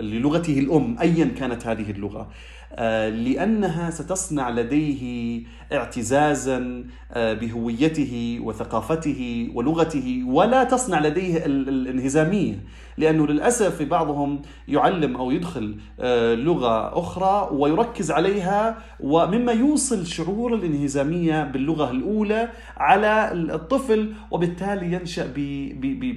للغته 0.00 0.58
الأم 0.58 0.96
ايا 1.00 1.24
كانت 1.24 1.66
هذه 1.66 1.90
اللغة. 1.90 2.30
آه، 2.74 3.08
لأنها 3.08 3.90
ستصنع 3.90 4.50
لديه 4.50 5.42
اعتزازا 5.72 6.84
بهويته 7.16 8.38
وثقافته 8.42 9.50
ولغته 9.54 10.24
ولا 10.26 10.64
تصنع 10.64 11.00
لديه 11.00 11.46
الانهزامية. 11.46 12.64
لأنه 12.98 13.26
للأسف 13.26 13.82
بعضهم 13.82 14.42
يعلم 14.68 15.16
أو 15.16 15.30
يدخل 15.30 15.76
آه، 16.00 16.34
لغة 16.34 16.98
أخرى 16.98 17.48
ويركز 17.52 18.10
عليها 18.10 18.78
ومما 19.00 19.52
يوصل 19.52 20.06
شعور 20.06 20.54
الانهزامية 20.54 21.44
باللغة 21.44 21.90
الأولى 21.90 22.48
على 22.76 23.32
الطفل 23.32 24.12
وبالتالي 24.30 24.92
ينشأ 24.92 25.32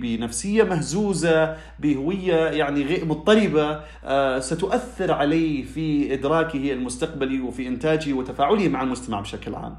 بنفسية 0.02 0.64
مهزوزة 0.64 1.56
بهوية 1.80 2.36
يعني 2.36 2.84
غير 2.84 3.06
مضطربة 3.06 3.80
آه، 4.06 4.40
ستؤثر 4.40 5.12
عليه 5.12 5.64
في 5.64 6.14
إدراكه 6.14 6.74
المستقبلي 6.74 7.42
وفي 7.42 7.68
إنتاجه 7.68 8.14
وتفاعله 8.14 8.68
مع 8.68 8.84
المجتمع 8.84 9.20
بشكل 9.20 9.56
عام. 9.56 9.76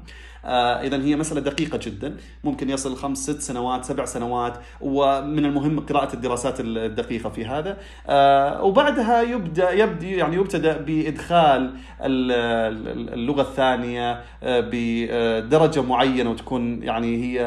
اذا 0.47 1.03
هي 1.03 1.15
مسألة 1.15 1.41
دقيقة 1.41 1.79
جدا. 1.83 2.17
ممكن 2.43 2.69
يصل 2.69 2.95
خمس 2.95 3.17
ست 3.17 3.41
سنوات 3.41 3.85
سبع 3.85 4.05
سنوات 4.05 4.57
ومن 4.81 5.45
المهم 5.45 5.79
قراءة 5.79 6.13
الدراسات 6.13 6.55
الدقيقة 6.59 7.29
في 7.29 7.45
هذا. 7.45 7.77
آه، 8.07 8.63
وبعدها 8.63 9.21
يبدا 9.21 9.71
يبدي 9.71 10.17
يعني 10.17 10.35
يبتدأ 10.35 10.77
بإدخال 10.77 11.73
اللغة 12.01 13.41
الثانية 13.41 14.21
بدرجة 14.43 15.81
معينة 15.81 16.29
وتكون 16.29 16.83
يعني 16.83 17.23
هي 17.23 17.45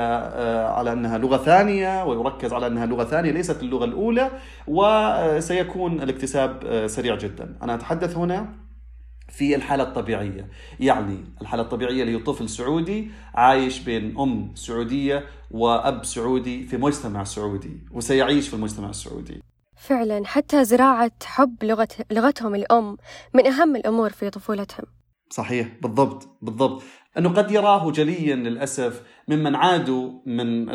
على 0.76 0.92
أنها 0.92 1.18
لغة 1.18 1.36
ثانية 1.36 2.04
ويركز 2.04 2.52
على 2.52 2.66
أنها 2.66 2.86
لغة 2.86 3.04
ثانية 3.04 3.30
ليست 3.30 3.62
اللغة 3.62 3.84
الأولى 3.84 4.30
وسيكون 4.68 6.02
الاكتساب 6.02 6.86
سريع 6.86 7.14
جدا. 7.16 7.56
أنا 7.62 7.74
أتحدث 7.74 8.16
هنا. 8.16 8.69
في 9.30 9.54
الحالة 9.54 9.82
الطبيعية. 9.84 10.48
يعني 10.80 11.24
الحالة 11.40 11.62
الطبيعية 11.62 12.02
اللي 12.02 12.18
طفل 12.18 12.48
سعودي 12.48 13.10
عايش 13.34 13.78
بين 13.78 14.18
أم 14.18 14.52
سعودية 14.54 15.24
وأب 15.50 16.04
سعودي 16.04 16.66
في 16.66 16.76
مجتمع 16.76 17.24
سعودي 17.24 17.80
وسيعيش 17.90 18.48
في 18.48 18.54
المجتمع 18.54 18.90
السعودي. 18.90 19.40
فعلا 19.76 20.26
حتى 20.26 20.64
زراعة 20.64 21.12
حب 21.24 21.64
لغة 21.64 21.88
لغتهم 22.10 22.54
الأم 22.54 22.96
من 23.34 23.46
أهم 23.46 23.76
الأمور 23.76 24.10
في 24.10 24.30
طفولتهم. 24.30 24.86
صحيح 25.30 25.68
بالضبط 25.82 26.28
بالضبط. 26.42 26.82
أنه 27.18 27.28
قد 27.28 27.50
يراه 27.50 27.90
جليا 27.90 28.34
للأسف 28.36 29.02
ممن 29.30 29.54
عادوا 29.54 30.10
من 30.26 30.66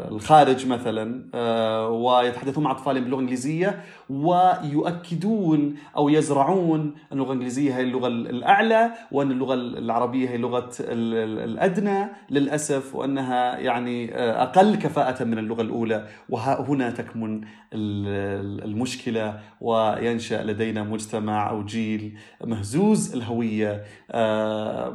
الخارج 0.00 0.66
مثلا 0.66 1.24
آه، 1.34 1.88
ويتحدثون 1.88 2.64
مع 2.64 2.70
أطفالهم 2.70 3.02
باللغة 3.02 3.18
الإنجليزية 3.18 3.80
ويؤكدون 4.10 5.76
أو 5.96 6.08
يزرعون 6.08 6.80
أن 6.80 7.18
اللغة 7.18 7.26
الإنجليزية 7.26 7.76
هي 7.76 7.82
اللغة 7.82 8.06
الأعلى 8.06 8.90
وأن 9.12 9.30
اللغة 9.30 9.54
العربية 9.54 10.30
هي 10.30 10.38
لغة 10.38 10.70
الأدنى 10.80 12.06
للأسف 12.30 12.94
وأنها 12.94 13.58
يعني 13.58 14.14
آه، 14.14 14.42
أقل 14.42 14.76
كفاءة 14.76 15.24
من 15.24 15.38
اللغة 15.38 15.62
الأولى. 15.62 16.06
وهنا 16.28 16.90
تكمن 16.90 17.40
المشكلة 17.72 19.40
وينشأ 19.60 20.42
لدينا 20.42 20.82
مجتمع 20.82 21.50
أو 21.50 21.64
جيل 21.64 22.18
مهزوز 22.44 23.14
الهوية. 23.14 23.84
آه، 24.10 24.94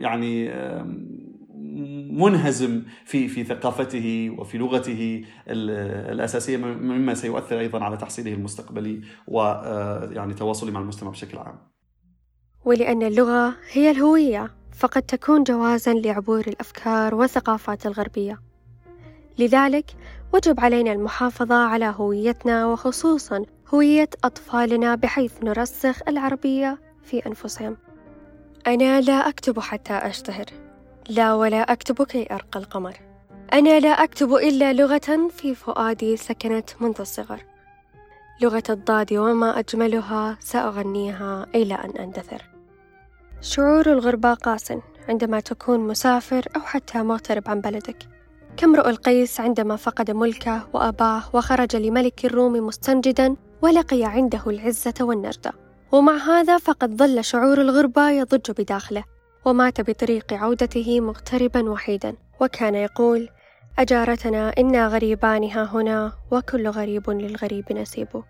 يعني 0.00 0.50
منهزم 2.10 2.82
في 3.04 3.28
في 3.28 3.44
ثقافته 3.44 4.36
وفي 4.38 4.58
لغته 4.58 5.24
الأساسية 5.48 6.56
مما 6.56 7.14
سيؤثر 7.14 7.60
أيضا 7.60 7.84
على 7.84 7.96
تحصيله 7.96 8.32
المستقبلي 8.32 9.00
ويعني 9.28 10.34
تواصله 10.34 10.70
مع 10.70 10.80
المجتمع 10.80 11.10
بشكل 11.10 11.38
عام. 11.38 11.58
ولأن 12.64 13.02
اللغة 13.02 13.56
هي 13.72 13.90
الهوية 13.90 14.50
فقد 14.72 15.02
تكون 15.02 15.42
جوازا 15.42 15.94
لعبور 15.94 16.40
الأفكار 16.40 17.14
والثقافات 17.14 17.86
الغربية. 17.86 18.40
لذلك 19.38 19.90
وجب 20.34 20.60
علينا 20.60 20.92
المحافظة 20.92 21.54
على 21.54 21.94
هويتنا 21.96 22.66
وخصوصا 22.66 23.44
هوية 23.74 24.10
أطفالنا 24.24 24.94
بحيث 24.94 25.32
نرسخ 25.42 26.08
العربية 26.08 26.78
في 27.02 27.26
أنفسهم. 27.26 27.76
أنا 28.66 29.00
لا 29.00 29.28
أكتب 29.28 29.60
حتى 29.60 29.92
أشتهر 29.92 30.44
لا 31.10 31.34
ولا 31.34 31.72
أكتب 31.72 32.02
كي 32.02 32.34
أرقى 32.34 32.60
القمر. 32.60 32.96
أنا 33.52 33.80
لا 33.80 33.88
أكتب 33.88 34.34
إلا 34.34 34.72
لغة 34.72 35.28
في 35.30 35.54
فؤادي 35.54 36.16
سكنت 36.16 36.70
منذ 36.80 37.00
الصغر. 37.00 37.44
لغة 38.42 38.62
الضاد 38.70 39.12
وما 39.12 39.58
أجملها 39.58 40.36
سأغنيها 40.40 41.46
إلى 41.54 41.74
أن 41.74 41.90
أندثر. 41.90 42.42
شعور 43.40 43.92
الغربة 43.92 44.34
قاس 44.34 44.72
عندما 45.08 45.40
تكون 45.40 45.80
مسافر 45.80 46.48
أو 46.56 46.60
حتى 46.60 47.02
مغترب 47.02 47.48
عن 47.48 47.60
بلدك. 47.60 47.96
كامرؤ 48.56 48.88
القيس 48.88 49.40
عندما 49.40 49.76
فقد 49.76 50.10
ملكه 50.10 50.68
وأباه 50.72 51.22
وخرج 51.34 51.76
لملك 51.76 52.24
الروم 52.24 52.52
مستنجدا 52.52 53.36
ولقي 53.62 54.04
عنده 54.04 54.42
العزة 54.46 54.94
والنجدة. 55.00 55.52
ومع 55.92 56.16
هذا 56.16 56.58
فقد 56.58 56.96
ظل 56.96 57.24
شعور 57.24 57.60
الغربة 57.60 58.10
يضج 58.10 58.50
بداخله. 58.50 59.04
ومات 59.44 59.90
بطريق 59.90 60.32
عودته 60.32 61.00
مغتربا 61.00 61.70
وحيدا 61.70 62.14
وكان 62.40 62.74
يقول 62.74 63.28
أجارتنا 63.78 64.52
إنا 64.58 64.88
غريبان 64.88 65.44
ها 65.44 65.64
هنا 65.64 66.12
وكل 66.30 66.68
غريب 66.68 67.10
للغريب 67.10 67.72
نسيبه 67.72 68.24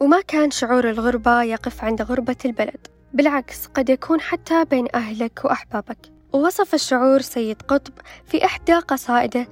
وما 0.00 0.20
كان 0.20 0.50
شعور 0.50 0.90
الغربة 0.90 1.42
يقف 1.42 1.84
عند 1.84 2.02
غربة 2.02 2.36
البلد 2.44 2.86
بالعكس 3.14 3.66
قد 3.66 3.90
يكون 3.90 4.20
حتى 4.20 4.64
بين 4.64 4.86
أهلك 4.94 5.40
وأحبابك. 5.44 5.98
ووصف 6.32 6.74
الشعور 6.74 7.20
سيد 7.20 7.62
قطب 7.62 7.92
في 8.26 8.44
إحدى 8.44 8.74
قصائده 8.74 9.46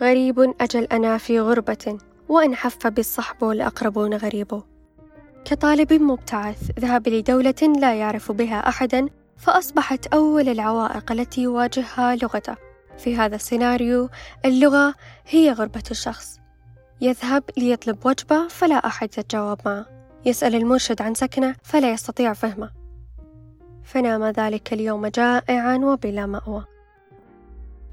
غريب 0.00 0.54
أجل 0.60 0.84
أنا 0.84 1.18
في 1.18 1.40
غربة 1.40 1.98
وإن 2.28 2.54
حف 2.54 2.86
بالصحب 2.86 3.44
الأقربون 3.44 4.14
غريب. 4.14 4.62
كطالب 5.44 5.92
مبتعث 5.92 6.70
ذهب 6.80 7.08
لدولة 7.08 7.74
لا 7.80 7.94
يعرف 7.94 8.32
بها 8.32 8.68
أحدا 8.68 9.08
فأصبحت 9.40 10.06
أول 10.06 10.48
العوائق 10.48 11.12
التي 11.12 11.42
يواجهها 11.42 12.16
لغته. 12.16 12.56
في 12.98 13.16
هذا 13.16 13.36
السيناريو 13.36 14.08
اللغة 14.44 14.94
هي 15.28 15.52
غربة 15.52 15.82
الشخص. 15.90 16.40
يذهب 17.00 17.42
ليطلب 17.58 18.06
وجبة 18.06 18.48
فلا 18.48 18.74
أحد 18.74 19.08
يتجاوب 19.18 19.58
معه. 19.66 19.86
يسأل 20.26 20.54
المرشد 20.54 21.02
عن 21.02 21.14
سكنه 21.14 21.54
فلا 21.62 21.92
يستطيع 21.92 22.32
فهمه. 22.32 22.70
فنام 23.84 24.24
ذلك 24.24 24.72
اليوم 24.72 25.06
جائعا 25.06 25.76
وبلا 25.76 26.26
مأوى. 26.26 26.64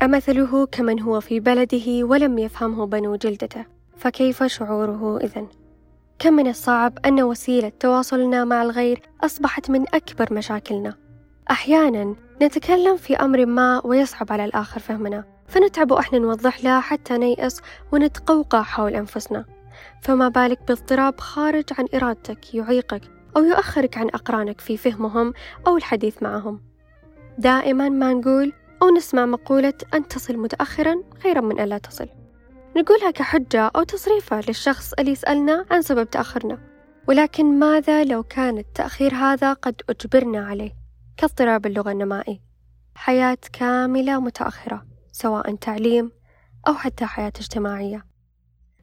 أمثله 0.02 0.66
كمن 0.66 1.02
هو 1.02 1.20
في 1.20 1.40
بلده 1.40 2.04
ولم 2.04 2.40
يفهمه 2.40 2.86
بنو 2.86 3.16
جلدته. 3.16 3.66
فكيف 3.98 4.44
شعوره 4.44 5.18
إذن؟ 5.18 5.48
كم 6.20 6.34
من 6.34 6.48
الصعب 6.48 7.00
أن 7.06 7.22
وسيلة 7.22 7.72
تواصلنا 7.80 8.46
مع 8.46 8.62
الغير 8.62 9.02
أصبحت 9.24 9.70
من 9.70 9.86
أكبر 9.94 10.34
مشاكلنا. 10.34 11.07
أحيانا 11.52 12.16
نتكلم 12.42 12.98
في 12.98 13.16
أمر 13.16 13.46
ما 13.46 13.82
ويصعب 13.86 14.32
على 14.32 14.46
الآخر 14.46 14.80
فهمنا 14.80 15.24
فنتعب 15.48 15.92
وإحنا 15.92 16.20
نوضح 16.20 16.64
له 16.64 16.80
حتى 16.80 17.18
نيأس 17.18 17.62
ونتقوقع 17.92 18.62
حول 18.62 18.96
أنفسنا. 18.96 19.46
فما 20.02 20.30
بالك 20.30 20.60
باضطراب 20.68 21.20
خارج 21.20 21.64
عن 21.78 21.88
إرادتك 21.96 22.56
يعيقك 22.56 23.02
أو 23.38 23.44
يؤخرك 23.44 23.98
عن 23.98 24.08
أقرانك 24.08 24.62
في 24.62 24.78
فهمهم 24.78 25.34
أو 25.68 25.78
الحديث 25.78 26.24
معهم. 26.24 26.62
دائما 27.38 27.90
ما 27.90 28.14
نقول 28.14 28.54
أو 28.82 28.90
نسمع 28.90 29.26
مقولة 29.26 29.74
أن 29.94 30.08
تصل 30.08 30.38
متأخرا 30.38 30.96
خيرا 31.24 31.42
من 31.42 31.60
ألا 31.60 31.78
تصل. 31.78 32.08
نقولها 32.78 33.12
كحجة 33.12 33.72
أو 33.76 33.84
تصريفة 33.84 34.42
للشخص 34.48 34.94
اللي 35.00 35.12
يسألنا 35.12 35.66
عن 35.72 35.82
سبب 35.82 36.10
تأخرنا 36.10 36.58
ولكن 37.08 37.60
ماذا 37.60 38.04
لو 38.04 38.24
كان 38.24 38.58
التأخير 38.58 39.16
هذا 39.16 39.54
قد 39.54 39.82
أجبرنا 39.90 40.48
عليه؟ 40.48 40.87
كاضطراب 41.18 41.66
اللغة 41.66 41.92
النمائي. 41.92 42.42
حياة 42.96 43.38
كاملة 43.54 44.20
متأخرة 44.20 44.86
سواء 45.12 45.56
تعليم 45.56 46.12
أو 46.68 46.74
حتى 46.74 47.06
حياة 47.06 47.34
اجتماعية. 47.40 48.06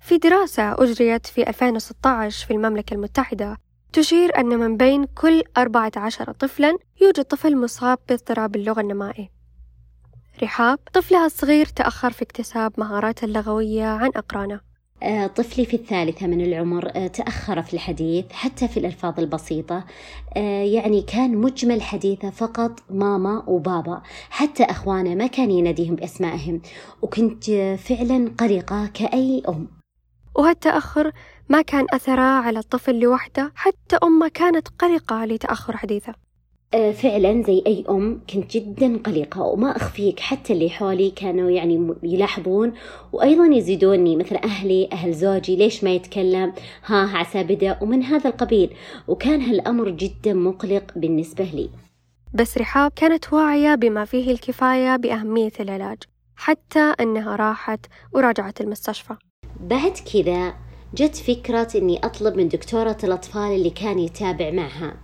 في 0.00 0.18
دراسة 0.18 0.72
أجريت 0.72 1.26
في 1.26 1.48
2016 1.48 2.46
في 2.46 2.52
المملكة 2.52 2.94
المتحدة 2.94 3.56
تشير 3.92 4.38
أن 4.38 4.46
من 4.46 4.76
بين 4.76 5.04
كل 5.04 5.42
14 5.58 6.32
طفلا 6.32 6.78
يوجد 7.02 7.24
طفل 7.24 7.56
مصاب 7.56 7.98
باضطراب 8.08 8.56
اللغة 8.56 8.80
النمائي. 8.80 9.30
رحاب 10.42 10.78
طفلها 10.92 11.26
الصغير 11.26 11.66
تأخر 11.66 12.10
في 12.10 12.22
اكتساب 12.22 12.72
مهاراته 12.78 13.24
اللغوية 13.24 13.86
عن 13.86 14.10
أقرانه. 14.16 14.60
طفلي 15.26 15.64
في 15.64 15.76
الثالثة 15.76 16.26
من 16.26 16.40
العمر 16.40 16.90
آه، 16.96 17.06
تأخر 17.06 17.62
في 17.62 17.74
الحديث 17.74 18.32
حتى 18.32 18.68
في 18.68 18.76
الألفاظ 18.76 19.20
البسيطة. 19.20 19.84
آه، 20.36 20.62
يعني 20.62 21.02
كان 21.02 21.36
مجمل 21.36 21.82
حديثه 21.82 22.30
فقط 22.30 22.80
ماما 22.90 23.44
وبابا 23.46 24.02
حتى 24.30 24.64
أخوانه 24.64 25.14
ما 25.14 25.26
كان 25.26 25.50
يناديهم 25.50 25.94
بأسمائهم. 25.94 26.60
وكنت 27.02 27.44
فعلا 27.78 28.30
قلقة 28.38 28.86
كأي 28.86 29.42
أم. 29.48 29.68
وهالتأخر 30.34 31.12
ما 31.48 31.62
كان 31.62 31.86
أثره 31.92 32.22
على 32.22 32.58
الطفل 32.58 33.00
لوحده 33.00 33.52
حتى 33.54 33.96
أمه 34.02 34.28
كانت 34.28 34.68
قلقة 34.68 35.24
لتأخر 35.24 35.76
حديثه. 35.76 36.10
آه، 36.12 36.23
فعلا 36.74 37.42
زي 37.42 37.62
أي 37.66 37.84
أم 37.90 38.20
كنت 38.30 38.56
جدا 38.56 38.98
قلقة 38.98 39.42
وما 39.42 39.76
أخفيك 39.76 40.20
حتى 40.20 40.52
اللي 40.52 40.70
حولي 40.70 41.10
كانوا 41.10 41.50
يعني 41.50 41.94
يلاحظون 42.02 42.72
وأيضا 43.12 43.46
يزيدوني 43.54 44.16
مثل 44.16 44.36
أهلي 44.36 44.88
أهل 44.92 45.12
زوجي 45.12 45.56
ليش 45.56 45.84
ما 45.84 45.90
يتكلم؟ 45.90 46.52
ها 46.86 47.18
عسى 47.18 47.42
بدأ 47.42 47.78
ومن 47.82 48.02
هذا 48.02 48.30
القبيل 48.30 48.70
وكان 49.08 49.40
هالأمر 49.40 49.88
جدا 49.88 50.34
مقلق 50.34 50.92
بالنسبة 50.96 51.44
لي. 51.44 51.70
بس 52.34 52.58
رحاب 52.58 52.92
كانت 52.96 53.32
واعية 53.32 53.74
بما 53.74 54.04
فيه 54.04 54.30
الكفاية 54.30 54.96
بأهمية 54.96 55.52
العلاج 55.60 55.98
حتى 56.36 56.94
أنها 57.00 57.36
راحت 57.36 57.86
وراجعت 58.12 58.60
المستشفى. 58.60 59.14
بعد 59.60 59.92
كذا 60.12 60.54
جت 60.94 61.16
فكرة 61.16 61.68
أني 61.74 61.98
أطلب 61.98 62.36
من 62.36 62.48
دكتورة 62.48 62.96
الأطفال 63.04 63.52
اللي 63.54 63.70
كان 63.70 63.98
يتابع 63.98 64.50
معها. 64.50 65.03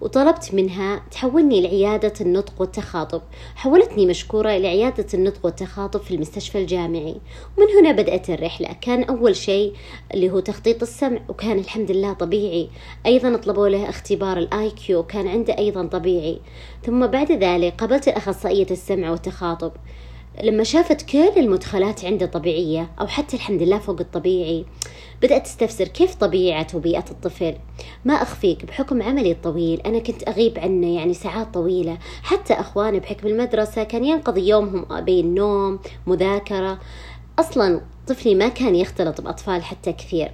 وطلبت 0.00 0.54
منها 0.54 1.02
تحولني 1.10 1.60
لعيادة 1.60 2.12
النطق 2.20 2.52
والتخاطب. 2.58 3.22
حولتني 3.56 4.06
مشكورة 4.06 4.56
لعيادة 4.56 5.06
النطق 5.14 5.44
والتخاطب 5.44 6.00
في 6.00 6.14
المستشفى 6.14 6.58
الجامعي. 6.58 7.16
ومن 7.56 7.66
هنا 7.78 7.92
بدأت 7.92 8.30
الرحلة. 8.30 8.68
كان 8.80 9.04
أول 9.04 9.36
شيء 9.36 9.72
اللي 10.14 10.30
هو 10.30 10.40
تخطيط 10.40 10.82
السمع 10.82 11.20
وكان 11.28 11.58
الحمد 11.58 11.90
لله 11.90 12.12
طبيعي. 12.12 12.68
أيضا 13.06 13.36
طلبوا 13.36 13.68
له 13.68 13.88
اختبار 13.88 14.38
الآي 14.38 14.70
كيو 14.70 15.02
كان 15.02 15.28
عنده 15.28 15.58
أيضا 15.58 15.86
طبيعي. 15.86 16.38
ثم 16.86 17.06
بعد 17.06 17.32
ذلك 17.32 17.74
قابلت 17.80 18.08
أخصائية 18.08 18.66
السمع 18.70 19.10
والتخاطب. 19.10 19.72
لما 20.42 20.64
شافت 20.64 21.02
كل 21.02 21.28
المدخلات 21.36 22.04
عنده 22.04 22.26
طبيعية 22.26 22.90
أو 23.00 23.06
حتى 23.06 23.36
الحمد 23.36 23.62
لله 23.62 23.78
فوق 23.78 24.00
الطبيعي 24.00 24.64
بدأت 25.22 25.44
تستفسر 25.44 25.88
كيف 25.88 26.14
طبيعة 26.14 26.66
وبيئة 26.74 27.04
الطفل. 27.10 27.54
ما 28.04 28.14
أخفيك 28.14 28.64
بحكم 28.64 29.02
عملي 29.02 29.32
الطويل 29.32 29.80
أنا 29.80 29.98
كنت 29.98 30.28
أغيب 30.28 30.58
عنه 30.58 30.94
يعني 30.94 31.14
ساعات 31.14 31.54
طويلة. 31.54 31.98
حتى 32.22 32.54
أخواني 32.54 33.00
بحكم 33.00 33.26
المدرسة 33.26 33.82
كان 33.82 34.04
ينقضي 34.04 34.48
يومهم 34.48 35.00
بين 35.00 35.34
نوم 35.34 35.78
مذاكرة. 36.06 36.78
أصلا 37.38 37.80
طفلي 38.06 38.34
ما 38.34 38.48
كان 38.48 38.74
يختلط 38.74 39.20
بأطفال 39.20 39.62
حتى 39.62 39.92
كثير. 39.92 40.32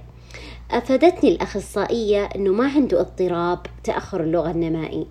أفادتني 0.71 1.29
الأخصائية 1.29 2.25
أنه 2.25 2.51
ما 2.51 2.67
عنده 2.67 2.99
اضطراب 2.99 3.59
تأخر 3.83 4.23
اللغة 4.23 4.51
النمائي 4.51 5.07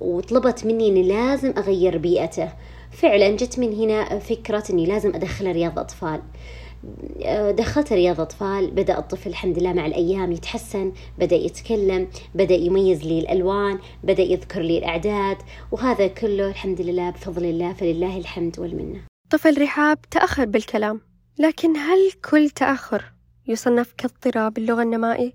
وطلبت 0.00 0.66
مني 0.66 0.88
أني 0.88 1.02
لازم 1.02 1.54
أغير 1.58 1.98
بيئته. 1.98 2.48
فعلا 2.90 3.30
جت 3.30 3.58
من 3.58 3.74
هنا 3.74 4.18
فكرة 4.18 4.64
أني 4.70 4.86
لازم 4.86 5.14
أدخل 5.14 5.52
رياض 5.52 5.78
أطفال. 5.78 6.22
دخلت 7.50 7.92
رياض 7.92 8.20
أطفال 8.20 8.70
بدأ 8.70 8.98
الطفل 8.98 9.30
الحمد 9.30 9.58
لله 9.58 9.72
مع 9.72 9.86
الأيام 9.86 10.32
يتحسن 10.32 10.92
بدأ 11.18 11.36
يتكلم 11.36 12.08
بدأ 12.34 12.54
يميز 12.54 13.04
لي 13.04 13.18
الألوان 13.18 13.78
بدأ 14.04 14.22
يذكر 14.22 14.60
لي 14.60 14.78
الأعداد 14.78 15.36
وهذا 15.72 16.06
كله 16.06 16.48
الحمد 16.48 16.80
لله 16.80 17.10
بفضل 17.10 17.44
الله 17.44 17.72
فلله 17.72 18.18
الحمد 18.18 18.58
والمنة. 18.58 19.00
طفل 19.30 19.62
رحاب 19.62 19.98
تأخر 20.10 20.44
بالكلام 20.44 21.00
لكن 21.38 21.76
هل 21.76 22.12
كل 22.30 22.50
تأخر 22.50 23.12
يصنف 23.48 23.92
كاضطراب 23.98 24.58
اللغة 24.58 24.82
النمائي؟ 24.82 25.34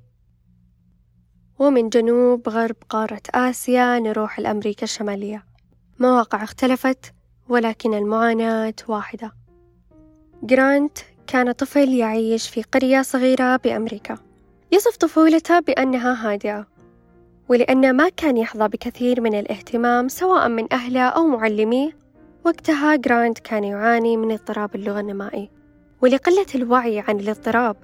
ومن 1.60 1.90
جنوب 1.90 2.50
غرب 2.50 2.76
قارة 2.90 3.22
آسيا 3.36 4.00
نروح 4.00 4.40
لأمريكا 4.40 4.84
الشمالية. 4.84 5.46
مواقع 6.00 6.44
اختلفت 6.44 7.14
ولكن 7.50 7.94
المعاناة 7.94 8.74
واحدة. 8.88 9.32
جرانت 10.44 10.98
كان 11.28 11.52
طفل 11.52 11.90
يعيش 11.90 12.50
في 12.50 12.64
قرية 12.64 13.02
صغيرة 13.02 13.56
بأمريكا. 13.56 14.18
يصف 14.72 14.98
طفولته 14.98 15.60
بأنها 15.60 16.32
هادئة 16.32 16.68
ولأنه 17.50 17.92
ما 17.92 18.10
كان 18.10 18.38
يحظى 18.38 18.68
بكثير 18.68 19.22
من 19.22 19.40
الاهتمام 19.40 20.08
سواء 20.08 20.50
من 20.50 20.74
أهله 20.74 21.02
أو 21.02 21.28
معلميه 21.28 21.98
وقتها 22.46 22.96
جرانت 22.96 23.40
كان 23.40 23.64
يعاني 23.64 24.18
من 24.18 24.32
اضطراب 24.32 24.76
اللغة 24.76 25.00
النمائي 25.00 25.50
ولقلة 26.02 26.46
الوعي 26.56 27.00
عن 27.00 27.20
الاضطراب 27.20 27.76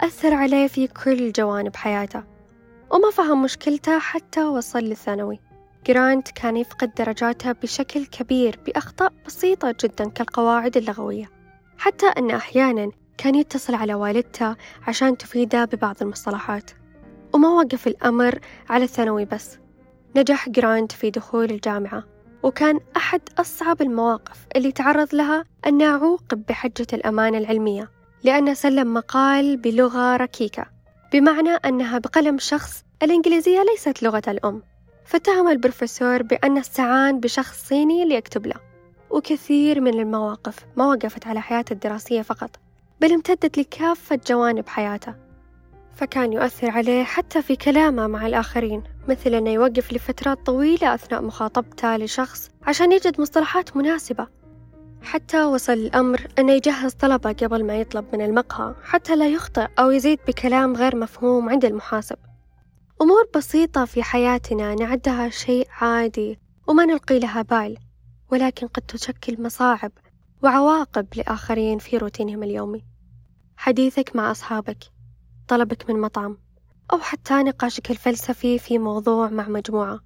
أثر 0.00 0.34
عليه 0.34 0.66
في 0.66 0.86
كل 0.86 1.32
جوانب 1.32 1.76
حياته 1.76 2.22
وما 2.90 3.10
فهم 3.10 3.42
مشكلته 3.42 3.98
حتى 3.98 4.44
وصل 4.44 4.78
للثانوي. 4.78 5.40
جرانت 5.86 6.28
كان 6.30 6.56
يفقد 6.56 6.94
درجاته 6.94 7.52
بشكل 7.52 8.06
كبير 8.06 8.58
بأخطاء 8.66 9.12
بسيطة 9.26 9.74
جدا 9.84 10.08
كالقواعد 10.08 10.76
اللغوية. 10.76 11.30
حتى 11.80 12.06
أن 12.06 12.30
أحيانا 12.30 12.90
كان 13.18 13.34
يتصل 13.34 13.74
على 13.74 13.94
والدته 13.94 14.56
عشان 14.86 15.18
تفيده 15.18 15.64
ببعض 15.64 15.96
المصطلحات. 16.02 16.70
وما 17.34 17.48
وقف 17.48 17.86
الأمر 17.86 18.38
على 18.68 18.84
الثانوي 18.84 19.24
بس. 19.24 19.58
نجح 20.16 20.48
جرانت 20.48 20.92
في 20.92 21.10
دخول 21.10 21.50
الجامعة 21.50 22.04
وكان 22.42 22.80
أحد 22.96 23.20
أصعب 23.38 23.82
المواقف 23.82 24.46
اللي 24.56 24.72
تعرض 24.72 25.14
لها 25.14 25.44
أنه 25.66 25.86
عوقب 25.86 26.42
بحجة 26.48 26.86
الأمانة 26.92 27.38
العلمية 27.38 27.90
لأنه 28.24 28.54
سلم 28.54 28.94
مقال 28.94 29.56
بلغة 29.56 30.16
ركيكة 30.16 30.66
بمعنى 31.12 31.50
أنها 31.50 31.98
بقلم 31.98 32.38
شخص 32.38 32.84
الإنجليزية 33.02 33.62
ليست 33.62 34.02
لغة 34.02 34.22
الأم. 34.28 34.62
فاتهم 35.04 35.48
البروفيسور 35.48 36.22
بأن 36.22 36.58
استعان 36.58 37.20
بشخص 37.20 37.68
صيني 37.68 38.04
ليكتب 38.04 38.46
له. 38.46 38.69
وكثير 39.10 39.80
من 39.80 40.00
المواقف 40.00 40.56
ما 40.76 40.86
وقفت 40.86 41.26
على 41.26 41.40
حياته 41.40 41.72
الدراسية 41.72 42.22
فقط 42.22 42.50
بل 43.00 43.12
امتدت 43.12 43.58
لكافة 43.58 44.20
جوانب 44.26 44.68
حياته. 44.68 45.14
فكان 45.94 46.32
يؤثر 46.32 46.70
عليه 46.70 47.04
حتى 47.04 47.42
في 47.42 47.56
كلامه 47.56 48.06
مع 48.06 48.26
الآخرين 48.26 48.82
مثل 49.08 49.34
أنه 49.34 49.50
يوقف 49.50 49.92
لفترات 49.92 50.46
طويلة 50.46 50.94
أثناء 50.94 51.22
مخاطبته 51.22 51.96
لشخص 51.96 52.50
عشان 52.62 52.92
يجد 52.92 53.20
مصطلحات 53.20 53.76
مناسبة. 53.76 54.26
حتى 55.02 55.44
وصل 55.44 55.72
الأمر 55.72 56.26
أنه 56.38 56.52
يجهز 56.52 56.92
طلبة 56.92 57.32
قبل 57.32 57.64
ما 57.64 57.80
يطلب 57.80 58.04
من 58.12 58.20
المقهى 58.22 58.74
حتى 58.82 59.16
لا 59.16 59.28
يخطئ 59.28 59.66
أو 59.78 59.90
يزيد 59.90 60.18
بكلام 60.28 60.76
غير 60.76 60.96
مفهوم 60.96 61.48
عند 61.48 61.64
المحاسب. 61.64 62.16
أمور 63.02 63.28
بسيطة 63.36 63.84
في 63.84 64.02
حياتنا 64.02 64.74
نعدها 64.74 65.28
شيء 65.28 65.68
عادي 65.80 66.38
وما 66.66 66.84
نلقي 66.84 67.18
لها 67.18 67.42
بال 67.42 67.76
ولكن 68.32 68.66
قد 68.66 68.82
تشكل 68.82 69.42
مصاعب 69.42 69.92
وعواقب 70.42 71.06
لآخرين 71.16 71.78
في 71.78 71.98
روتينهم 71.98 72.42
اليومي. 72.42 72.84
حديثك 73.56 74.16
مع 74.16 74.30
أصحابك 74.30 74.78
طلبك 75.48 75.90
من 75.90 76.00
مطعم 76.00 76.38
أو 76.92 76.98
حتى 76.98 77.34
نقاشك 77.34 77.90
الفلسفي 77.90 78.58
في 78.58 78.78
موضوع 78.78 79.28
مع 79.28 79.48
مجموعة. 79.48 80.00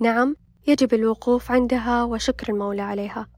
نعم 0.00 0.36
يجب 0.66 0.94
الوقوف 0.94 1.50
عندها 1.50 2.04
وشكر 2.04 2.52
المولى 2.52 2.82
عليها. 2.82 3.28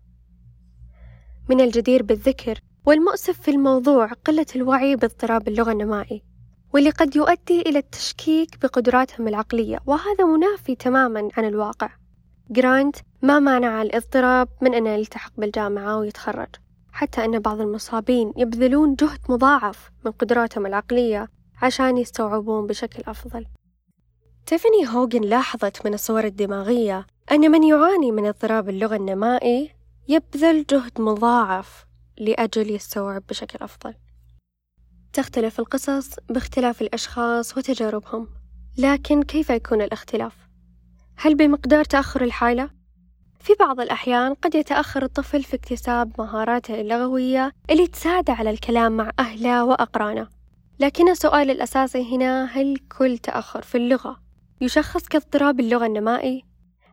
من 1.49 1.61
الجدير 1.61 2.03
بالذكر 2.03 2.61
والمؤسف 2.87 3.41
في 3.41 3.51
الموضوع 3.51 4.07
قلة 4.07 4.47
الوعي 4.57 4.97
باضطراب 4.97 5.49
اللغة 5.49 5.73
النمائي 5.73 6.23
واللي 6.75 6.91
قد 6.91 7.17
يؤدي 7.17 7.61
إلى 7.61 7.79
التشكيك 7.79 8.59
بقدراتهم 8.63 9.29
العقلية 9.29 9.81
وهذا 9.87 10.25
منافي 10.25 10.75
تماما 10.75 11.29
عن 11.37 11.45
الواقع. 11.45 11.91
جرانت 12.51 12.97
ما 13.23 13.39
مانع 13.39 13.83
الاضطراب 13.83 14.49
من 14.61 14.75
أنه 14.75 14.91
يلتحق 14.91 15.33
بالجامعة 15.39 15.99
ويتخرج 15.99 16.49
حتى 16.93 17.25
أن 17.25 17.39
بعض 17.39 17.61
المصابين 17.61 18.33
يبذلون 18.37 18.95
جهد 18.95 19.19
مضاعف 19.29 19.91
من 20.05 20.13
قدراتهم 20.13 20.67
العقلية 20.67 21.29
عشان 21.63 21.99
يستوعبون 21.99 22.67
بشكل 22.67 23.03
أفضل 23.07 23.47
تيفاني 24.47 24.89
هوغن 24.89 25.21
لاحظت 25.21 25.87
من 25.87 25.95
الصور 25.95 26.25
الدماغية 26.25 27.07
أن 27.33 27.51
من 27.51 27.63
يعاني 27.63 28.13
من 28.13 28.27
اضطراب 28.27 28.69
اللغة 28.69 28.97
النمائي 28.97 29.71
يبذل 30.09 30.65
جهد 30.71 31.01
مضاعف 31.01 31.87
لأجل 32.19 32.71
يستوعب 32.71 33.23
بشكل 33.29 33.59
أفضل 33.63 33.95
تختلف 35.13 35.61
القصص 35.61 36.11
باختلاف 36.31 36.83
الأشخاص 36.83 37.59
وتجاربهم 37.59 38.29
لكن 38.79 39.23
كيف 39.23 39.51
يكون 39.51 39.83
الاختلاف؟ 39.83 40.48
هل 41.21 41.35
بمقدار 41.35 41.85
تأخر 41.85 42.25
الحالة؟ 42.25 42.71
في 43.41 43.53
بعض 43.61 43.81
الأحيان 43.81 44.35
قد 44.35 44.55
يتأخر 44.55 45.03
الطفل 45.03 45.43
في 45.43 45.57
اكتساب 45.57 46.13
مهاراته 46.19 46.81
اللغوية 46.81 47.53
اللي 47.71 47.87
تساعده 47.87 48.33
على 48.33 48.51
الكلام 48.51 48.97
مع 48.97 49.11
أهله 49.19 49.65
وأقرانه 49.65 50.29
لكن 50.81 51.09
السؤال 51.09 51.51
الأساسي 51.51 52.17
هنا 52.17 52.45
هل 52.45 52.77
كل 52.99 53.19
تأخر 53.19 53.63
في 53.63 53.75
اللغة 53.75 54.21
يشخص 54.61 55.09
كاضطراب 55.09 55.61
اللغة 55.61 55.87
النمائي؟ 55.87 56.45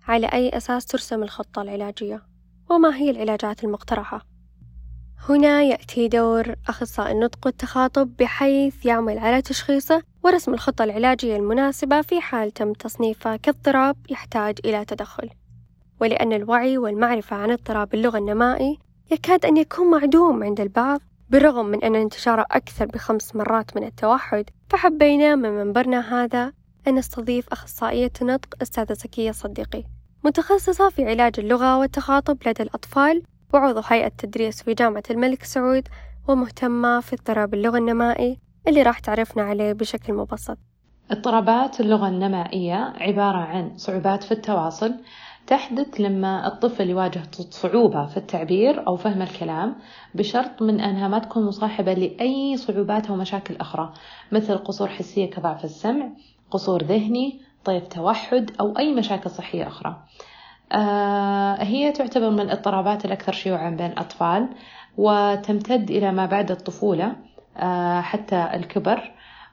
على 0.08 0.28
أي 0.28 0.50
أساس 0.50 0.86
ترسم 0.86 1.24
الخطة 1.24 1.62
العلاجية؟ 1.62 2.22
وما 2.70 2.96
هي 2.96 3.10
العلاجات 3.10 3.64
المقترحة؟ 3.64 4.26
هنا 5.30 5.63
يأتي 5.63 6.08
دور 6.08 6.56
أخصائي 6.67 7.12
النطق 7.12 7.39
والتخاطب 7.45 8.15
بحيث 8.19 8.86
يعمل 8.86 9.17
على 9.17 9.41
تشخيصه 9.41 10.04
ورسم 10.23 10.54
الخطة 10.54 10.84
العلاجية 10.84 11.36
المناسبة 11.36 12.01
في 12.01 12.21
حال 12.21 12.51
تم 12.51 12.73
تصنيفه 12.73 13.36
كاضطراب 13.36 13.95
يحتاج 14.10 14.60
إلى 14.65 14.86
تدخل. 14.86 15.30
ولأن 16.01 16.34
الوعي 16.34 16.78
والمعرفة 16.78 17.36
عن 17.36 17.51
اضطراب 17.51 17.93
اللغة 17.93 18.17
النمائي 18.17 18.80
يكاد 19.12 19.45
أن 19.45 19.58
يكون 19.58 19.91
معدوم 19.91 20.43
عند 20.43 20.62
البعض 20.62 21.01
بالرغم 21.30 21.65
من 21.65 21.84
أن 21.84 21.95
انتشاره 21.95 22.45
أكثر 22.51 22.86
بخمس 22.86 23.36
مرات 23.36 23.78
من 23.78 23.84
التوحد 23.84 24.49
فحبينا 24.69 25.36
من 25.36 25.49
منبرنا 25.49 26.23
هذا 26.23 26.54
أن 26.88 26.95
نستضيف 26.95 27.49
أخصائية 27.49 28.12
نطق 28.21 28.56
أستاذة 28.62 28.93
زكية 28.93 29.32
صديقي 29.32 29.84
متخصصة 30.23 30.89
في 30.89 31.06
علاج 31.06 31.39
اللغة 31.39 31.78
والتخاطب 31.78 32.38
لدى 32.47 32.63
الأطفال 32.63 33.23
وعضو 33.56 33.82
هيئة 33.88 34.08
تدريس 34.08 34.63
في 34.63 34.74
جامعة 34.74 35.04
الملك 35.10 35.44
سعود 35.44 35.88
ومهتمة 36.28 37.00
في 37.00 37.15
اضطراب 37.15 37.54
اللغة 37.54 37.78
النمائي 37.78 38.39
اللي 38.68 38.82
راح 38.82 39.00
تعرفنا 39.00 39.44
عليه 39.44 39.74
بشكل 39.74 40.13
مبسط. 40.13 40.58
اضطرابات 41.12 41.80
اللغة 41.80 42.08
النمائية 42.08 42.94
عبارة 42.96 43.38
عن 43.38 43.78
صعوبات 43.78 44.24
في 44.24 44.32
التواصل 44.32 44.94
تحدث 45.48 46.02
لما 46.02 46.48
الطفل 46.48 46.89
يواجه 46.89 47.22
صعوبة 47.50 48.06
في 48.06 48.18
التعبير 48.18 48.88
أو 48.88 48.96
فهم 48.96 49.22
الكلام 49.22 49.76
بشرط 50.15 50.62
من 50.62 50.80
أنها 50.80 51.08
ما 51.08 51.20
تكون 51.20 51.46
مصاحبة 51.46 51.94
لأي 51.94 52.58
صعوبات 52.58 53.08
أو 53.10 53.15
مشاكل 53.15 53.56
أخرى 53.56 53.94
مثل 54.32 54.58
قصور 54.58 54.88
حسية 54.88 55.30
كضعف 55.30 55.65
السمع 55.65 56.10
قصور 56.52 56.84
ذهني 56.84 57.41
طيب 57.65 57.89
توحد 57.89 58.52
أو 58.60 58.78
أي 58.78 58.94
مشاكل 58.94 59.30
صحية 59.30 59.68
أخرى. 59.68 60.04
هي 61.60 61.91
تعتبر 61.91 62.30
من 62.30 62.39
الاضطرابات 62.39 63.06
الأكثر 63.06 63.32
شيوعا 63.32 63.69
بين 63.69 63.86
الأطفال 63.86 64.47
وتمتد 64.97 65.91
إلى 65.91 66.12
ما 66.12 66.25
بعد 66.25 66.51
الطفولة 66.51 67.15
آه، 67.58 68.01
حتى 68.01 68.49
الكبر. 68.54 69.12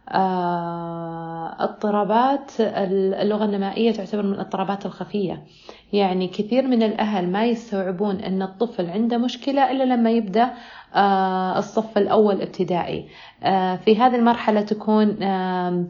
آه، 0.08 1.56
اضطرابات 1.64 2.50
اللغة 2.60 3.44
النمائية 3.44 3.92
تعتبر 3.92 4.22
من 4.22 4.32
الاضطرابات 4.32 4.86
الخفية. 4.86 5.44
يعني 5.92 6.28
كثير 6.28 6.66
من 6.66 6.82
الأهل 6.82 7.28
ما 7.28 7.44
يستوعبون 7.44 8.16
أن 8.16 8.42
الطفل 8.42 8.90
عنده 8.90 9.18
مشكلة 9.18 9.70
إلا 9.70 9.84
لما 9.84 10.10
يبدأ 10.10 10.50
آه، 10.94 11.58
الصف 11.58 11.98
الأول 11.98 12.42
ابتدائي. 12.42 13.08
آه، 13.42 13.76
في 13.76 13.96
هذه 13.96 14.16
المرحلة 14.16 14.60
تكون 14.60 15.16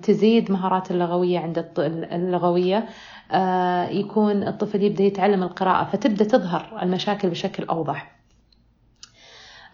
تزيد 0.00 0.50
مهارات 0.50 0.90
اللغوية 0.90 1.38
عند 1.38 1.66
اللغوية. 2.12 2.88
يكون 3.90 4.48
الطفل 4.48 4.82
يبدأ 4.82 5.04
يتعلم 5.04 5.42
القراءة 5.42 5.84
فتبدأ 5.84 6.24
تظهر 6.24 6.78
المشاكل 6.82 7.30
بشكل 7.30 7.64
أوضح. 7.64 8.22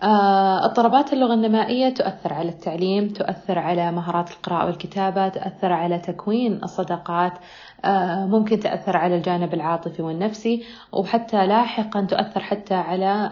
آه، 0.02 0.64
اضطرابات 0.64 1.12
اللغة 1.12 1.34
النمائية 1.34 1.88
تؤثر 1.88 2.32
على 2.32 2.48
التعليم 2.48 3.08
تؤثر 3.08 3.58
على 3.58 3.92
مهارات 3.92 4.30
القراءة 4.30 4.66
والكتابة 4.66 5.28
تؤثر 5.28 5.72
على 5.72 5.98
تكوين 5.98 6.60
الصداقات 6.64 7.32
آه، 7.84 8.26
ممكن 8.26 8.60
تأثر 8.60 8.96
على 8.96 9.16
الجانب 9.16 9.54
العاطفي 9.54 10.02
والنفسي 10.02 10.64
وحتى 10.92 11.46
لاحقا 11.46 12.00
تؤثر 12.00 12.40
حتى 12.40 12.74
على 12.74 13.30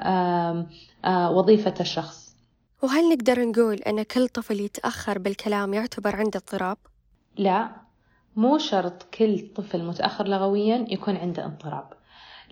آه، 1.04 1.30
وظيفة 1.30 1.74
الشخص. 1.80 2.36
وهل 2.82 3.08
نقدر 3.08 3.44
نقول 3.44 3.76
أن 3.76 4.02
كل 4.02 4.28
طفل 4.28 4.60
يتأخر 4.60 5.18
بالكلام 5.18 5.74
يعتبر 5.74 6.16
عنده 6.16 6.38
اضطراب؟ 6.38 6.76
لا. 7.36 7.85
مو 8.36 8.58
شرط 8.58 9.02
كل 9.02 9.38
طفل 9.56 9.84
متأخر 9.84 10.28
لغويا 10.28 10.86
يكون 10.88 11.16
عنده 11.16 11.44
اضطراب. 11.44 11.92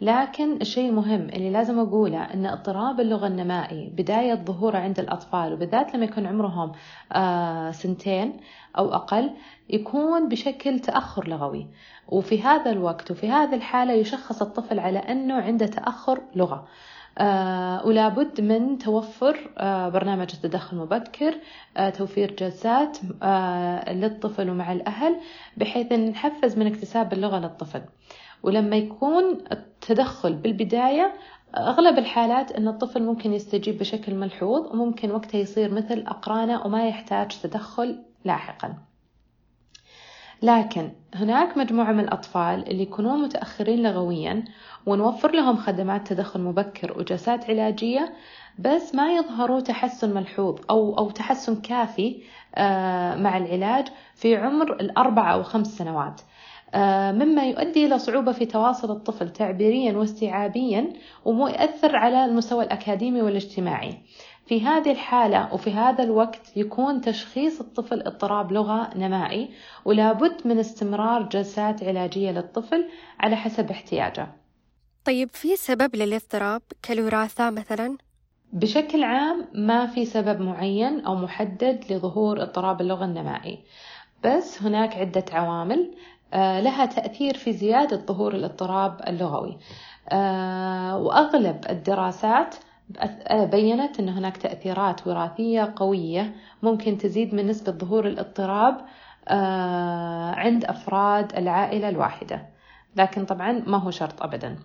لكن 0.01 0.57
الشيء 0.61 0.89
المهم 0.89 1.21
اللي 1.21 1.51
لازم 1.51 1.79
أقوله 1.79 2.25
أن 2.25 2.47
اضطراب 2.47 3.01
اللغة 3.01 3.27
النمائي 3.27 3.91
بداية 3.97 4.35
ظهوره 4.35 4.79
عند 4.79 4.99
الأطفال 4.99 5.53
وبالذات 5.53 5.95
لما 5.95 6.05
يكون 6.05 6.27
عمرهم 6.27 6.73
آه 7.13 7.71
سنتين 7.71 8.37
أو 8.79 8.95
أقل 8.95 9.31
يكون 9.71 10.29
بشكل 10.29 10.79
تأخر 10.79 11.29
لغوي. 11.29 11.67
وفي 12.09 12.43
هذا 12.43 12.71
الوقت 12.71 13.11
وفي 13.11 13.29
هذه 13.31 13.55
الحالة 13.55 13.93
يشخص 13.93 14.43
الطفل 14.43 14.79
على 14.79 14.99
أنه 14.99 15.35
عنده 15.35 15.67
تأخر 15.67 16.21
لغة. 16.35 16.69
آه 17.19 17.87
ولا 17.87 18.09
بد 18.09 18.41
من 18.41 18.79
توفر 18.79 19.51
آه 19.59 19.89
برنامج 19.89 20.31
التدخل 20.35 20.77
المبكر 20.77 21.35
آه 21.77 21.91
توفير 21.91 22.35
جلسات 22.35 22.99
للطفل 23.89 24.51
ومع 24.51 24.73
الأهل 24.73 25.17
بحيث 25.57 25.93
أن 25.93 26.11
نحفز 26.11 26.59
من 26.59 26.67
اكتساب 26.67 27.13
اللغة 27.13 27.39
للطفل. 27.39 27.83
ولما 28.43 28.77
يكون 28.77 29.39
التدخل 29.53 30.35
بالبداية 30.35 31.15
أغلب 31.57 31.99
الحالات 31.99 32.53
أن 32.53 32.69
الطفل 32.69 33.03
ممكن 33.03 33.33
يستجيب 33.33 33.79
بشكل 33.79 34.15
ملحوظ 34.15 34.67
وممكن 34.73 35.11
وقتها 35.11 35.39
يصير 35.39 35.75
مثل 35.75 36.05
أقرانه 36.07 36.67
وما 36.67 36.89
يحتاج 36.89 37.29
تدخل 37.43 38.03
لاحقا. 38.25 38.75
لكن 40.45 40.91
هناك 41.15 41.59
مجموعة 41.59 41.93
من 41.93 42.01
الأطفال 42.01 42.69
اللي 42.71 42.83
يكونون 42.83 43.23
متأخرين 43.23 43.83
لغويا 43.83 44.45
ونوفر 44.87 45.33
لهم 45.33 45.57
خدمات 45.57 46.07
تدخل 46.09 46.41
مبكر 46.41 46.99
وجلسات 46.99 47.51
علاجية 47.51 48.15
بس 48.59 48.95
ما 48.95 49.13
يظهروا 49.13 49.61
تحسن 49.61 50.15
ملحوظ 50.15 50.61
أو 50.71 50.99
أو 50.99 51.11
تحسن 51.11 51.57
كافي 51.61 52.23
آه، 52.55 53.15
مع 53.17 53.37
العلاج 53.37 53.89
في 54.15 54.37
عمر 54.37 54.73
الأربع 54.73 55.33
أو 55.33 55.43
خمس 55.43 55.67
سنوات. 55.67 56.21
آه، 56.75 57.13
مما 57.13 57.45
يؤدي 57.45 57.87
إلى 57.87 57.99
صعوبة 57.99 58.33
في 58.33 58.47
تواصل 58.47 58.91
الطفل 58.91 59.33
تعبيريا 59.33 59.93
واستيعابيا 59.97 60.93
ويؤثر 61.25 61.97
على 61.97 62.25
المستوى 62.25 62.65
الأكاديمي 62.65 63.23
والاجتماعي. 63.23 63.99
في 64.47 64.63
هذه 64.67 64.91
الحالة 64.91 65.55
وفي 65.55 65.73
هذا 65.73 66.05
الوقت 66.05 66.57
يكون 66.57 67.01
تشخيص 67.01 67.61
الطفل 67.61 68.01
اضطراب 68.03 68.53
لغة 68.53 68.91
نمائي 68.97 69.51
ولا 69.85 70.13
بد 70.13 70.37
من 70.45 70.59
استمرار 70.59 71.23
جلسات 71.23 71.85
علاجية 71.85 72.31
للطفل 72.31 72.89
على 73.21 73.37
حسب 73.37 73.71
احتياجه. 73.71 74.29
طيب 75.05 75.31
في 75.33 75.57
سبب 75.57 75.97
للاضطراب؟ 75.97 76.63
كالوراثة 76.83 77.51
مثلا؟ 77.51 77.97
بشكل 78.53 79.03
عام 79.03 79.47
ما 79.55 79.87
في 79.87 80.05
سبب 80.05 80.41
معين 80.41 81.01
أو 81.01 81.15
محدد 81.15 81.85
لظهور 81.91 82.43
اضطراب 82.43 82.81
اللغة 82.81 83.05
النمائي. 83.05 83.59
بس 84.25 84.63
هناك 84.63 84.97
عدة 84.97 85.25
عوامل 85.33 85.95
آه، 86.35 86.61
لها 86.61 86.87
تأثير 86.87 87.37
في 87.37 87.53
زيادة 87.53 87.97
ظهور 87.97 88.35
الاضطراب 88.35 89.01
اللغوي. 89.09 89.59
آه، 90.09 90.99
وأغلب 90.99 91.65
الدراسات 91.71 92.55
بينت 93.31 94.01
أن 94.01 94.09
هناك 94.09 94.37
تأثيرات 94.37 95.07
وراثية 95.07 95.73
قوية 95.77 96.35
ممكن 96.63 96.99
تزيد 96.99 97.35
من 97.35 97.47
نسبة 97.47 97.73
ظهور 97.73 98.07
الاضطراب 98.07 98.77
عند 100.39 100.65
أفراد 100.65 101.37
العائلة 101.37 101.89
الواحدة. 101.89 102.47
لكن 102.97 103.25
طبعا 103.25 103.53
ما 103.67 103.79
هو 103.79 103.91
شرط 103.91 104.23
أبدا. 104.23 104.59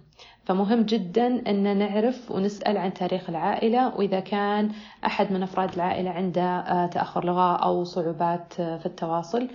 فمهم 0.45 0.84
جدا 0.84 1.27
أن 1.49 1.77
نعرف 1.77 2.32
ونسأل 2.32 2.77
عن 2.77 2.93
تاريخ 2.93 3.29
العائلة 3.29 3.95
وإذا 3.95 4.19
كان 4.19 4.71
أحد 5.05 5.32
من 5.32 5.43
أفراد 5.43 5.73
العائلة 5.73 6.10
عنده 6.10 6.86
تأخر 6.86 7.25
لغة 7.25 7.55
أو 7.55 7.84
صعوبات 7.84 8.53
في 8.53 8.86
التواصل 8.86 9.47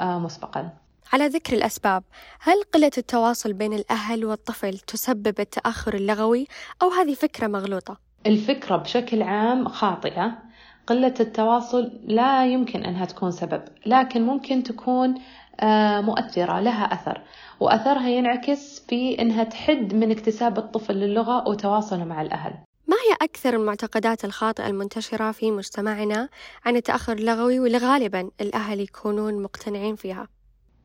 مسبقا. 0.00 0.70
على 1.12 1.26
ذكر 1.26 1.56
الأسباب 1.56 2.02
هل 2.40 2.62
قلة 2.74 2.90
التواصل 2.98 3.52
بين 3.52 3.72
الأهل 3.72 4.24
والطفل 4.24 4.78
تسبب 4.78 5.40
التأخر 5.40 5.94
اللغوي 5.94 6.46
أو 6.82 6.90
هذه 6.90 7.14
فكرة 7.14 7.46
مغلوطة؟ 7.46 8.11
الفكرة 8.26 8.76
بشكل 8.76 9.22
عام 9.22 9.68
خاطئة. 9.68 10.38
قلة 10.86 11.14
التواصل 11.20 12.00
لا 12.04 12.46
يمكن 12.46 12.84
أنها 12.84 13.04
تكون 13.04 13.30
سبب 13.30 13.62
لكن 13.86 14.22
ممكن 14.22 14.62
تكون 14.62 15.14
آه، 15.60 16.00
مؤثرة 16.00 16.60
لها 16.60 16.84
أثر. 16.84 17.20
وأثرها 17.60 18.08
ينعكس 18.08 18.86
في 18.88 19.22
أنها 19.22 19.44
تحد 19.44 19.94
من 19.94 20.10
اكتساب 20.10 20.58
الطفل 20.58 20.94
للغة 20.94 21.48
وتواصله 21.48 22.04
مع 22.04 22.22
الأهل. 22.22 22.52
ما 22.86 22.96
هي 22.96 23.16
أكثر 23.22 23.54
المعتقدات 23.54 24.24
الخاطئة 24.24 24.66
المنتشرة 24.66 25.32
في 25.32 25.50
مجتمعنا 25.50 26.28
عن 26.64 26.76
التأخر 26.76 27.12
اللغوي 27.12 27.60
واللي 27.60 27.78
غالبا 27.78 28.30
الأهل 28.40 28.80
يكونون 28.80 29.42
مقتنعين 29.42 29.96
فيها؟ 29.96 30.28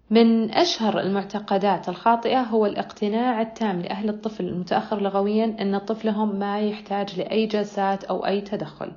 من 0.10 0.52
أشهر 0.52 1.00
المعتقدات 1.00 1.90
الخاطئة 1.90 2.42
هو 2.42 2.66
الاقتناع 2.66 3.42
التام 3.42 3.82
لأهل 3.82 4.10
الطفل 4.10 4.48
المتأخر 4.48 5.02
لغويا 5.02 5.56
أن 5.62 5.78
طفلهم 5.78 6.36
ما 6.36 6.60
يحتاج 6.60 7.20
لأي 7.20 7.46
جلسات 7.46 8.04
أو 8.04 8.26
أي 8.26 8.42
تدخل. 8.42 8.92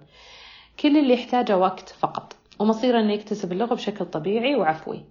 كل 0.81 0.99
اللي 0.99 1.14
يحتاجه 1.14 1.59
وقت 1.59 1.88
فقط 1.88 2.37
ومصيره 2.59 3.01
أنه 3.01 3.12
يكتسب 3.12 3.53
اللغة 3.53 3.75
بشكل 3.75 4.05
طبيعي 4.05 4.57
وعفوي. 4.57 5.05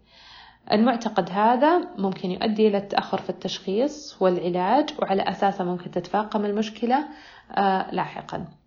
المعتقد 0.72 1.30
هذا 1.32 1.80
ممكن 1.98 2.32
يؤدي 2.32 2.68
إلى 2.68 2.78
التأخر 2.78 3.18
في 3.18 3.30
التشخيص 3.30 4.18
والعلاج 4.22 4.90
وعلى 5.02 5.22
أساسه 5.22 5.64
ممكن 5.64 5.92
تتفاقم 5.92 6.46
المشكلة 6.46 7.06
آه 7.52 7.92
لاحقاً. 7.92 8.59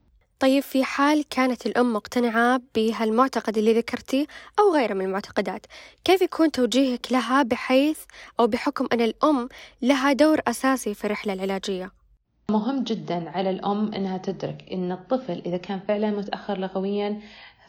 طيب 0.42 0.62
في 0.62 0.84
حال 0.84 1.28
كانت 1.28 1.66
الأم 1.66 1.92
مقتنعة 1.92 2.60
بهالمعتقد 2.74 3.58
اللي 3.58 3.72
ذكرتيه 3.72 4.26
أو 4.58 4.74
غيره 4.74 4.94
من 4.94 5.04
المعتقدات 5.04 5.66
كيف 6.04 6.22
يكون 6.22 6.50
توجيهك 6.50 7.12
لها 7.12 7.42
بحيث 7.42 7.98
أو 8.40 8.46
بحكم 8.46 8.88
أن 8.92 9.00
الأم 9.00 9.48
لها 9.82 10.12
دور 10.12 10.40
أساسي 10.48 10.94
في 10.94 11.04
الرحلة 11.04 11.32
العلاجية؟ 11.32 11.90
مهم 12.50 12.84
جدا 12.84 13.30
على 13.30 13.50
الأم 13.50 13.94
أنها 13.94 14.18
تدرك 14.18 14.64
أن 14.72 14.92
الطفل 14.92 15.42
إذا 15.46 15.56
كان 15.56 15.80
فعلا 15.88 16.10
متأخر 16.10 16.58
لغويا 16.58 17.20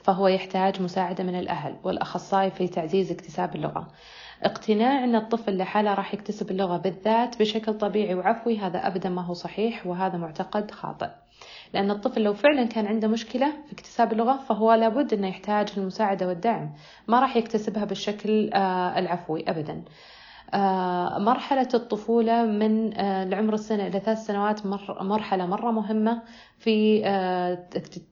فهو 0.03 0.27
يحتاج 0.27 0.81
مساعدة 0.81 1.23
من 1.23 1.39
الأهل 1.39 1.75
والأخصائي 1.83 2.51
في 2.51 2.67
تعزيز 2.67 3.12
اكتساب 3.12 3.55
اللغة. 3.55 3.91
اقتناع 4.43 5.03
أن 5.03 5.15
الطفل 5.15 5.57
لحاله 5.57 5.93
راح 5.93 6.13
يكتسب 6.13 6.51
اللغة 6.51 6.77
بالذات 6.77 7.39
بشكل 7.39 7.73
طبيعي 7.73 8.15
وعفوي 8.15 8.57
هذا 8.57 8.88
أبدا 8.88 9.09
ما 9.09 9.21
هو 9.21 9.33
صحيح 9.33 9.88
وهذا 9.88 10.17
معتقد 10.17 10.71
خاطئ. 10.71 11.22
لأن 11.73 11.91
الطفل 11.91 12.21
لو 12.21 12.33
فعلا 12.33 12.63
كان 12.63 12.88
عنده 12.88 13.07
مشكلة 13.07 13.51
في 13.65 13.73
اكتساب 13.73 14.12
اللغة 14.12 14.38
فهو 14.38 14.73
لابد 14.73 15.13
أنه 15.13 15.27
يحتاج 15.27 15.67
المساعدة 15.77 16.27
والدعم. 16.27 16.73
ما 17.07 17.19
راح 17.19 17.38
يكتسبها 17.38 17.86
بالشكل 17.86 18.49
آه، 18.53 18.99
العفوي 18.99 19.49
أبدا. 19.49 19.83
آه، 20.53 21.17
مرحلة 21.19 21.67
الطفولة 21.73 22.45
من 22.45 22.97
آه، 22.97 23.23
العمر 23.23 23.53
السنة 23.53 23.88
إلى 23.88 23.99
ثلاث 23.99 24.25
سنوات 24.25 24.65
مرحلة 25.01 25.45
مرة 25.45 25.71
مهمة 25.71 26.21
في 26.57 27.03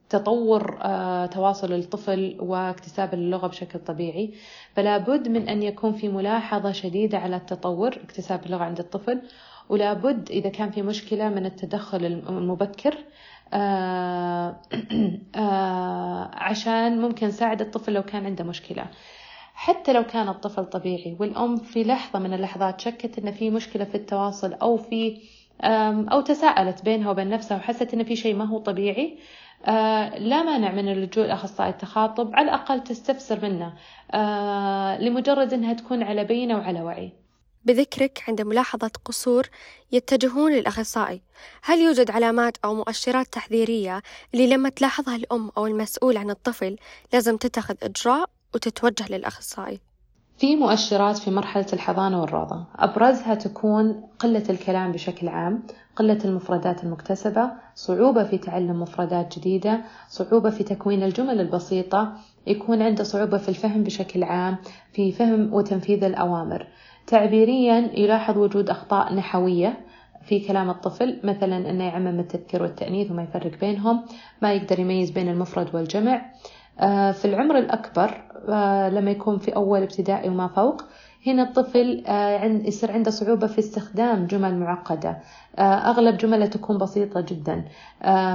تطور 0.08 0.78
تواصل 1.26 1.72
الطفل 1.72 2.36
واكتساب 2.40 3.14
اللغة 3.14 3.46
بشكل 3.46 3.78
طبيعي. 3.78 4.34
فلا 4.74 4.98
بد 4.98 5.28
من 5.28 5.48
أن 5.48 5.62
يكون 5.62 5.92
في 5.92 6.08
ملاحظة 6.08 6.72
شديدة 6.72 7.18
على 7.18 7.36
التطور 7.36 7.88
اكتساب 7.88 8.46
اللغة 8.46 8.64
عند 8.64 8.78
الطفل. 8.78 9.22
ولا 9.68 9.92
بد 9.92 10.30
إذا 10.30 10.48
كان 10.48 10.70
في 10.70 10.82
مشكلة 10.82 11.28
من 11.28 11.46
التدخل 11.46 12.04
المبكر 12.04 12.92
آه، 12.92 12.96
آه، 12.96 13.04
عشان 16.48 17.00
ممكن 17.00 17.26
نساعد 17.26 17.60
الطفل 17.60 17.92
لو 17.92 18.02
كان 18.02 18.26
عنده 18.26 18.44
مشكلة. 18.44 18.86
حتى 19.54 19.92
لو 19.92 20.02
كان 20.02 20.28
الطفل 20.28 20.64
طبيعي 20.64 21.16
والأم 21.20 21.56
في 21.56 21.84
لحظة 21.84 22.18
من 22.18 22.34
اللحظات 22.34 22.80
شكت 22.80 23.18
إن 23.18 23.32
في 23.32 23.50
مشكلة 23.50 23.84
في 23.84 23.94
التواصل 23.94 24.52
أو 24.52 24.76
في 24.76 25.18
أو 26.12 26.20
تساءلت 26.20 26.84
بينها 26.84 27.10
وبين 27.10 27.28
نفسها 27.28 27.56
وحست 27.56 27.94
إن 27.94 28.04
في 28.04 28.16
شيء 28.16 28.34
ما 28.36 28.44
هو 28.44 28.58
طبيعي 28.58 29.18
آه 29.66 30.18
لا 30.18 30.42
مانع 30.42 30.72
من 30.72 30.88
اللجوء 30.88 31.26
لأخصائي 31.26 31.70
التخاطب 31.70 32.30
على 32.34 32.44
الأقل 32.44 32.82
تستفسر 32.82 33.38
منه 33.42 33.72
آه 34.14 34.98
لمجرد 35.00 35.52
أنها 35.52 35.72
تكون 35.72 36.02
على 36.02 36.24
بينة 36.24 36.58
وعلى 36.58 36.82
وعي. 36.82 37.12
بذكرك 37.64 38.22
عند 38.28 38.40
ملاحظة 38.40 38.90
قصور 39.04 39.46
يتجهون 39.92 40.52
للأخصائي. 40.52 41.22
هل 41.62 41.78
يوجد 41.78 42.10
علامات 42.10 42.56
أو 42.64 42.74
مؤشرات 42.74 43.26
تحذيرية 43.32 44.02
اللي 44.34 44.46
لما 44.46 44.68
تلاحظها 44.68 45.16
الأم 45.16 45.50
أو 45.56 45.66
المسؤول 45.66 46.16
عن 46.16 46.30
الطفل 46.30 46.76
لازم 47.12 47.36
تتخذ 47.36 47.74
إجراء 47.82 48.30
وتتوجه 48.54 49.06
للأخصائي؟ 49.10 49.80
في 50.38 50.56
مؤشرات 50.56 51.18
في 51.18 51.30
مرحلة 51.30 51.66
الحضانة 51.72 52.20
والروضة. 52.20 52.66
أبرزها 52.76 53.34
تكون 53.34 54.02
قلة 54.18 54.44
الكلام 54.50 54.92
بشكل 54.92 55.28
عام 55.28 55.62
قلة 55.96 56.18
المفردات 56.24 56.84
المكتسبة 56.84 57.50
صعوبة 57.74 58.24
في 58.24 58.38
تعلم 58.38 58.82
مفردات 58.82 59.38
جديدة 59.38 59.80
صعوبة 60.08 60.50
في 60.50 60.64
تكوين 60.64 61.02
الجمل 61.02 61.40
البسيطة 61.40 62.12
يكون 62.46 62.82
عنده 62.82 63.04
صعوبة 63.04 63.38
في 63.38 63.48
الفهم 63.48 63.82
بشكل 63.84 64.22
عام 64.22 64.56
في 64.92 65.12
فهم 65.12 65.54
وتنفيذ 65.54 66.04
الأوامر. 66.04 66.66
تعبيريا 67.06 67.90
يلاحظ 67.94 68.38
وجود 68.38 68.70
أخطاء 68.70 69.14
نحوية 69.14 69.80
في 70.24 70.40
كلام 70.40 70.70
الطفل 70.70 71.20
مثلا 71.24 71.70
أنه 71.70 71.84
يعمم 71.84 72.20
التذكير 72.20 72.62
والتأنيث 72.62 73.10
وما 73.10 73.22
يفرق 73.22 73.60
بينهم 73.60 74.04
ما 74.42 74.52
يقدر 74.52 74.78
يميز 74.78 75.10
بين 75.10 75.28
المفرد 75.28 75.74
والجمع. 75.74 76.22
آه، 76.80 77.12
في 77.12 77.24
العمر 77.24 77.58
الأكبر 77.58 78.22
آه، 78.48 78.88
لما 78.88 79.10
يكون 79.10 79.38
في 79.38 79.56
أول 79.56 79.82
ابتدائي 79.82 80.28
وما 80.28 80.48
فوق 80.48 80.84
هنا 81.26 81.42
الطفل 81.42 82.04
آه، 82.06 82.44
يصير 82.44 82.92
عنده 82.92 83.10
صعوبة 83.10 83.46
في 83.46 83.58
استخدام 83.58 84.26
جمل 84.26 84.58
معقدة. 84.58 85.18
أغلب 85.58 86.16
جمله 86.16 86.46
تكون 86.46 86.78
بسيطة 86.78 87.20
جدا. 87.20 87.64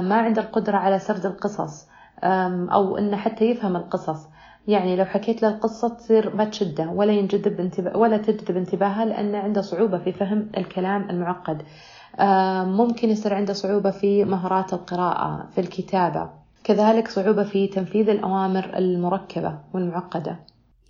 ما 0.00 0.14
عنده 0.14 0.42
القدرة 0.42 0.76
على 0.76 0.98
سرد 0.98 1.26
القصص 1.26 1.88
أو 2.72 2.98
أنه 2.98 3.16
حتى 3.16 3.44
يفهم 3.44 3.76
القصص. 3.76 4.26
يعني 4.68 4.96
لو 4.96 5.04
حكيت 5.04 5.42
له 5.42 5.48
القصة 5.48 5.88
تصير 5.88 6.36
ما 6.36 6.44
تشده 6.44 6.88
ولا 6.88 7.12
ينجذب 7.12 7.60
انتباه 7.60 7.96
ولا 7.96 8.16
تجذب 8.16 8.56
انتباهه 8.56 9.04
لأنه 9.04 9.38
عنده 9.38 9.62
صعوبة 9.62 9.98
في 9.98 10.12
فهم 10.12 10.50
الكلام 10.56 11.10
المعقد. 11.10 11.62
ممكن 12.66 13.10
يصير 13.10 13.34
عنده 13.34 13.52
صعوبة 13.52 13.90
في 13.90 14.24
مهارات 14.24 14.72
القراءة 14.72 15.48
في 15.54 15.60
الكتابة. 15.60 16.30
كذلك 16.64 17.08
صعوبة 17.08 17.44
في 17.44 17.66
تنفيذ 17.66 18.08
الأوامر 18.08 18.76
المركبة 18.76 19.58
والمعقدة. 19.74 20.36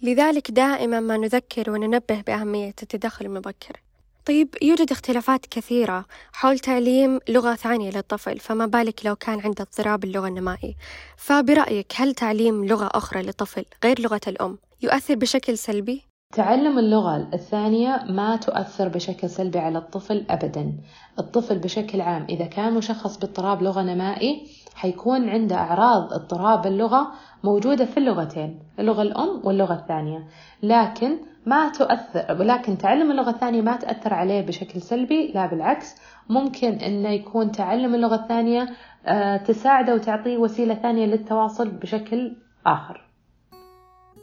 لذلك 0.03 0.51
دائما 0.51 1.01
ما 1.01 1.17
نذكر 1.17 1.71
وننبه 1.71 2.21
بأهمية 2.27 2.75
التدخل 2.83 3.27
المبكر. 3.27 3.83
طيب 4.29 4.49
يوجد 4.63 4.93
اختلافات 4.93 5.47
كثيرة 5.47 6.05
حول 6.33 6.59
تعليم 6.59 7.21
لغة 7.29 7.55
ثانية 7.55 7.91
للطفل 7.91 8.39
فما 8.39 8.67
بالك 8.67 9.07
لو 9.07 9.17
كان 9.17 9.41
عنده 9.41 9.63
اضطراب 9.65 10.05
اللغة 10.05 10.29
النمائي؟ 10.29 10.77
فبرأيك 11.17 11.93
هل 11.97 12.15
تعليم 12.15 12.65
لغة 12.65 12.91
أخرى 12.93 13.23
للطفل 13.23 13.65
غير 13.85 14.01
لغة 14.01 14.21
الأم 14.29 14.59
يؤثر 14.83 15.15
بشكل 15.15 15.59
سلبي؟ 15.59 16.03
تعلم 16.35 16.79
اللغة 16.79 17.29
الثانية 17.35 18.05
ما 18.09 18.37
تؤثر 18.37 18.89
بشكل 18.89 19.31
سلبي 19.31 19.59
على 19.59 19.79
الطفل 19.79 20.27
أبدا. 20.31 20.73
الطفل 21.19 21.59
بشكل 21.59 22.01
عام 22.01 22.27
إذا 22.29 22.47
كان 22.47 22.75
مشخص 22.75 23.19
باضطراب 23.19 23.63
لغة 23.63 23.83
نمائي 23.83 24.47
حيكون 24.75 25.29
عنده 25.29 25.57
أعراض 25.57 26.13
اضطراب 26.13 26.67
اللغة 26.67 27.13
موجودة 27.45 27.85
في 27.85 27.97
اللغتين 27.97 28.59
اللغة 28.79 29.03
الأم 29.03 29.41
واللغة 29.45 29.75
الثانية. 29.75 30.29
لكن 30.63 31.19
ما 31.49 31.69
تؤثر 31.69 32.37
ولكن 32.41 32.79
تعلم 32.79 33.11
اللغة 33.11 33.31
الثانية 33.31 33.63
ما 33.63 33.77
تأثر 33.77 34.15
عليه 34.15 34.41
بشكل 34.41 34.83
سلبي 34.83 35.33
لا 35.35 35.47
بالعكس. 35.47 35.95
ممكن 36.29 36.69
أنه 36.69 37.09
يكون 37.09 37.53
تعلم 37.53 37.95
اللغة 37.95 38.15
الثانية 38.15 38.69
آه، 39.07 39.37
تساعده 39.37 39.95
وتعطيه 39.95 40.37
وسيلة 40.37 40.75
ثانية 40.75 41.07
للتواصل 41.07 41.71
بشكل 41.71 42.37
آخر. 42.67 43.09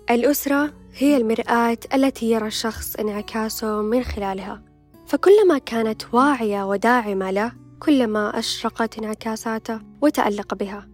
الأسرة 0.10 0.74
هي 0.98 1.18
المرآة 1.18 1.78
التي 1.94 2.32
يرى 2.32 2.48
الشخص 2.48 2.96
انعكاسه 2.96 3.82
من 3.82 4.04
خلالها. 4.04 4.62
فكلما 5.08 5.58
كانت 5.58 6.14
واعية 6.14 6.64
وداعمة 6.64 7.32
له 7.32 7.52
كلما 7.80 8.40
أشرقت 8.40 8.98
انعكاساته 8.98 9.80
وتألق 10.02 10.54
بها. 10.54 10.88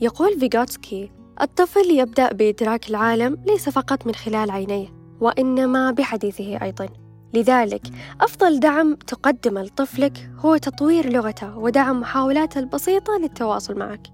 يقول 0.00 0.40
فيغوتسكي 0.40 1.10
الطفل 1.40 1.90
يبدأ 1.90 2.32
بإدراك 2.32 2.90
العالم 2.90 3.38
ليس 3.46 3.68
فقط 3.68 4.06
من 4.06 4.14
خلال 4.14 4.50
عينيه 4.50 4.95
وإنما 5.20 5.90
بحديثه 5.90 6.62
أيضا. 6.62 6.88
لذلك 7.34 7.82
أفضل 8.20 8.60
دعم 8.60 8.94
تقدمه 8.94 9.62
لطفلك 9.62 10.30
هو 10.38 10.56
تطوير 10.56 11.12
لغته 11.12 11.58
ودعم 11.58 12.00
محاولاته 12.00 12.58
البسيطة 12.58 13.18
للتواصل 13.18 13.78
معك. 13.78 14.06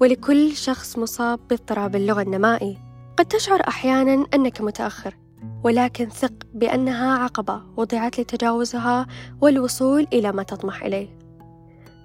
ولكل 0.00 0.56
شخص 0.56 0.98
مصاب 0.98 1.40
باضطراب 1.50 1.96
اللغة 1.96 2.22
النمائي. 2.22 2.78
قد 3.16 3.26
تشعر 3.26 3.60
أحيانا 3.68 4.26
أنك 4.34 4.60
متأخر 4.60 5.16
ولكن 5.64 6.08
ثق 6.08 6.32
بأنها 6.54 7.18
عقبة 7.18 7.62
وضعت 7.76 8.20
لتجاوزها 8.20 9.06
والوصول 9.40 10.06
إلى 10.12 10.32
ما 10.32 10.42
تطمح 10.42 10.82
إليه. 10.82 11.18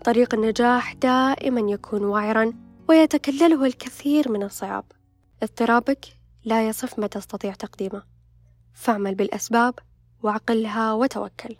طريق 0.03 0.33
النجاح 0.33 0.93
دائما 0.93 1.71
يكون 1.71 2.03
وعرا 2.03 2.53
ويتكلله 2.89 3.65
الكثير 3.65 4.31
من 4.31 4.43
الصعاب. 4.43 4.83
اضطرابك 5.43 6.05
لا 6.45 6.67
يصف 6.67 6.99
ما 6.99 7.07
تستطيع 7.07 7.53
تقديمه. 7.53 8.10
فاعمل 8.73 9.15
بالأسباب 9.15 9.73
وعقلها 10.23 10.93
وتوكل. 10.93 11.55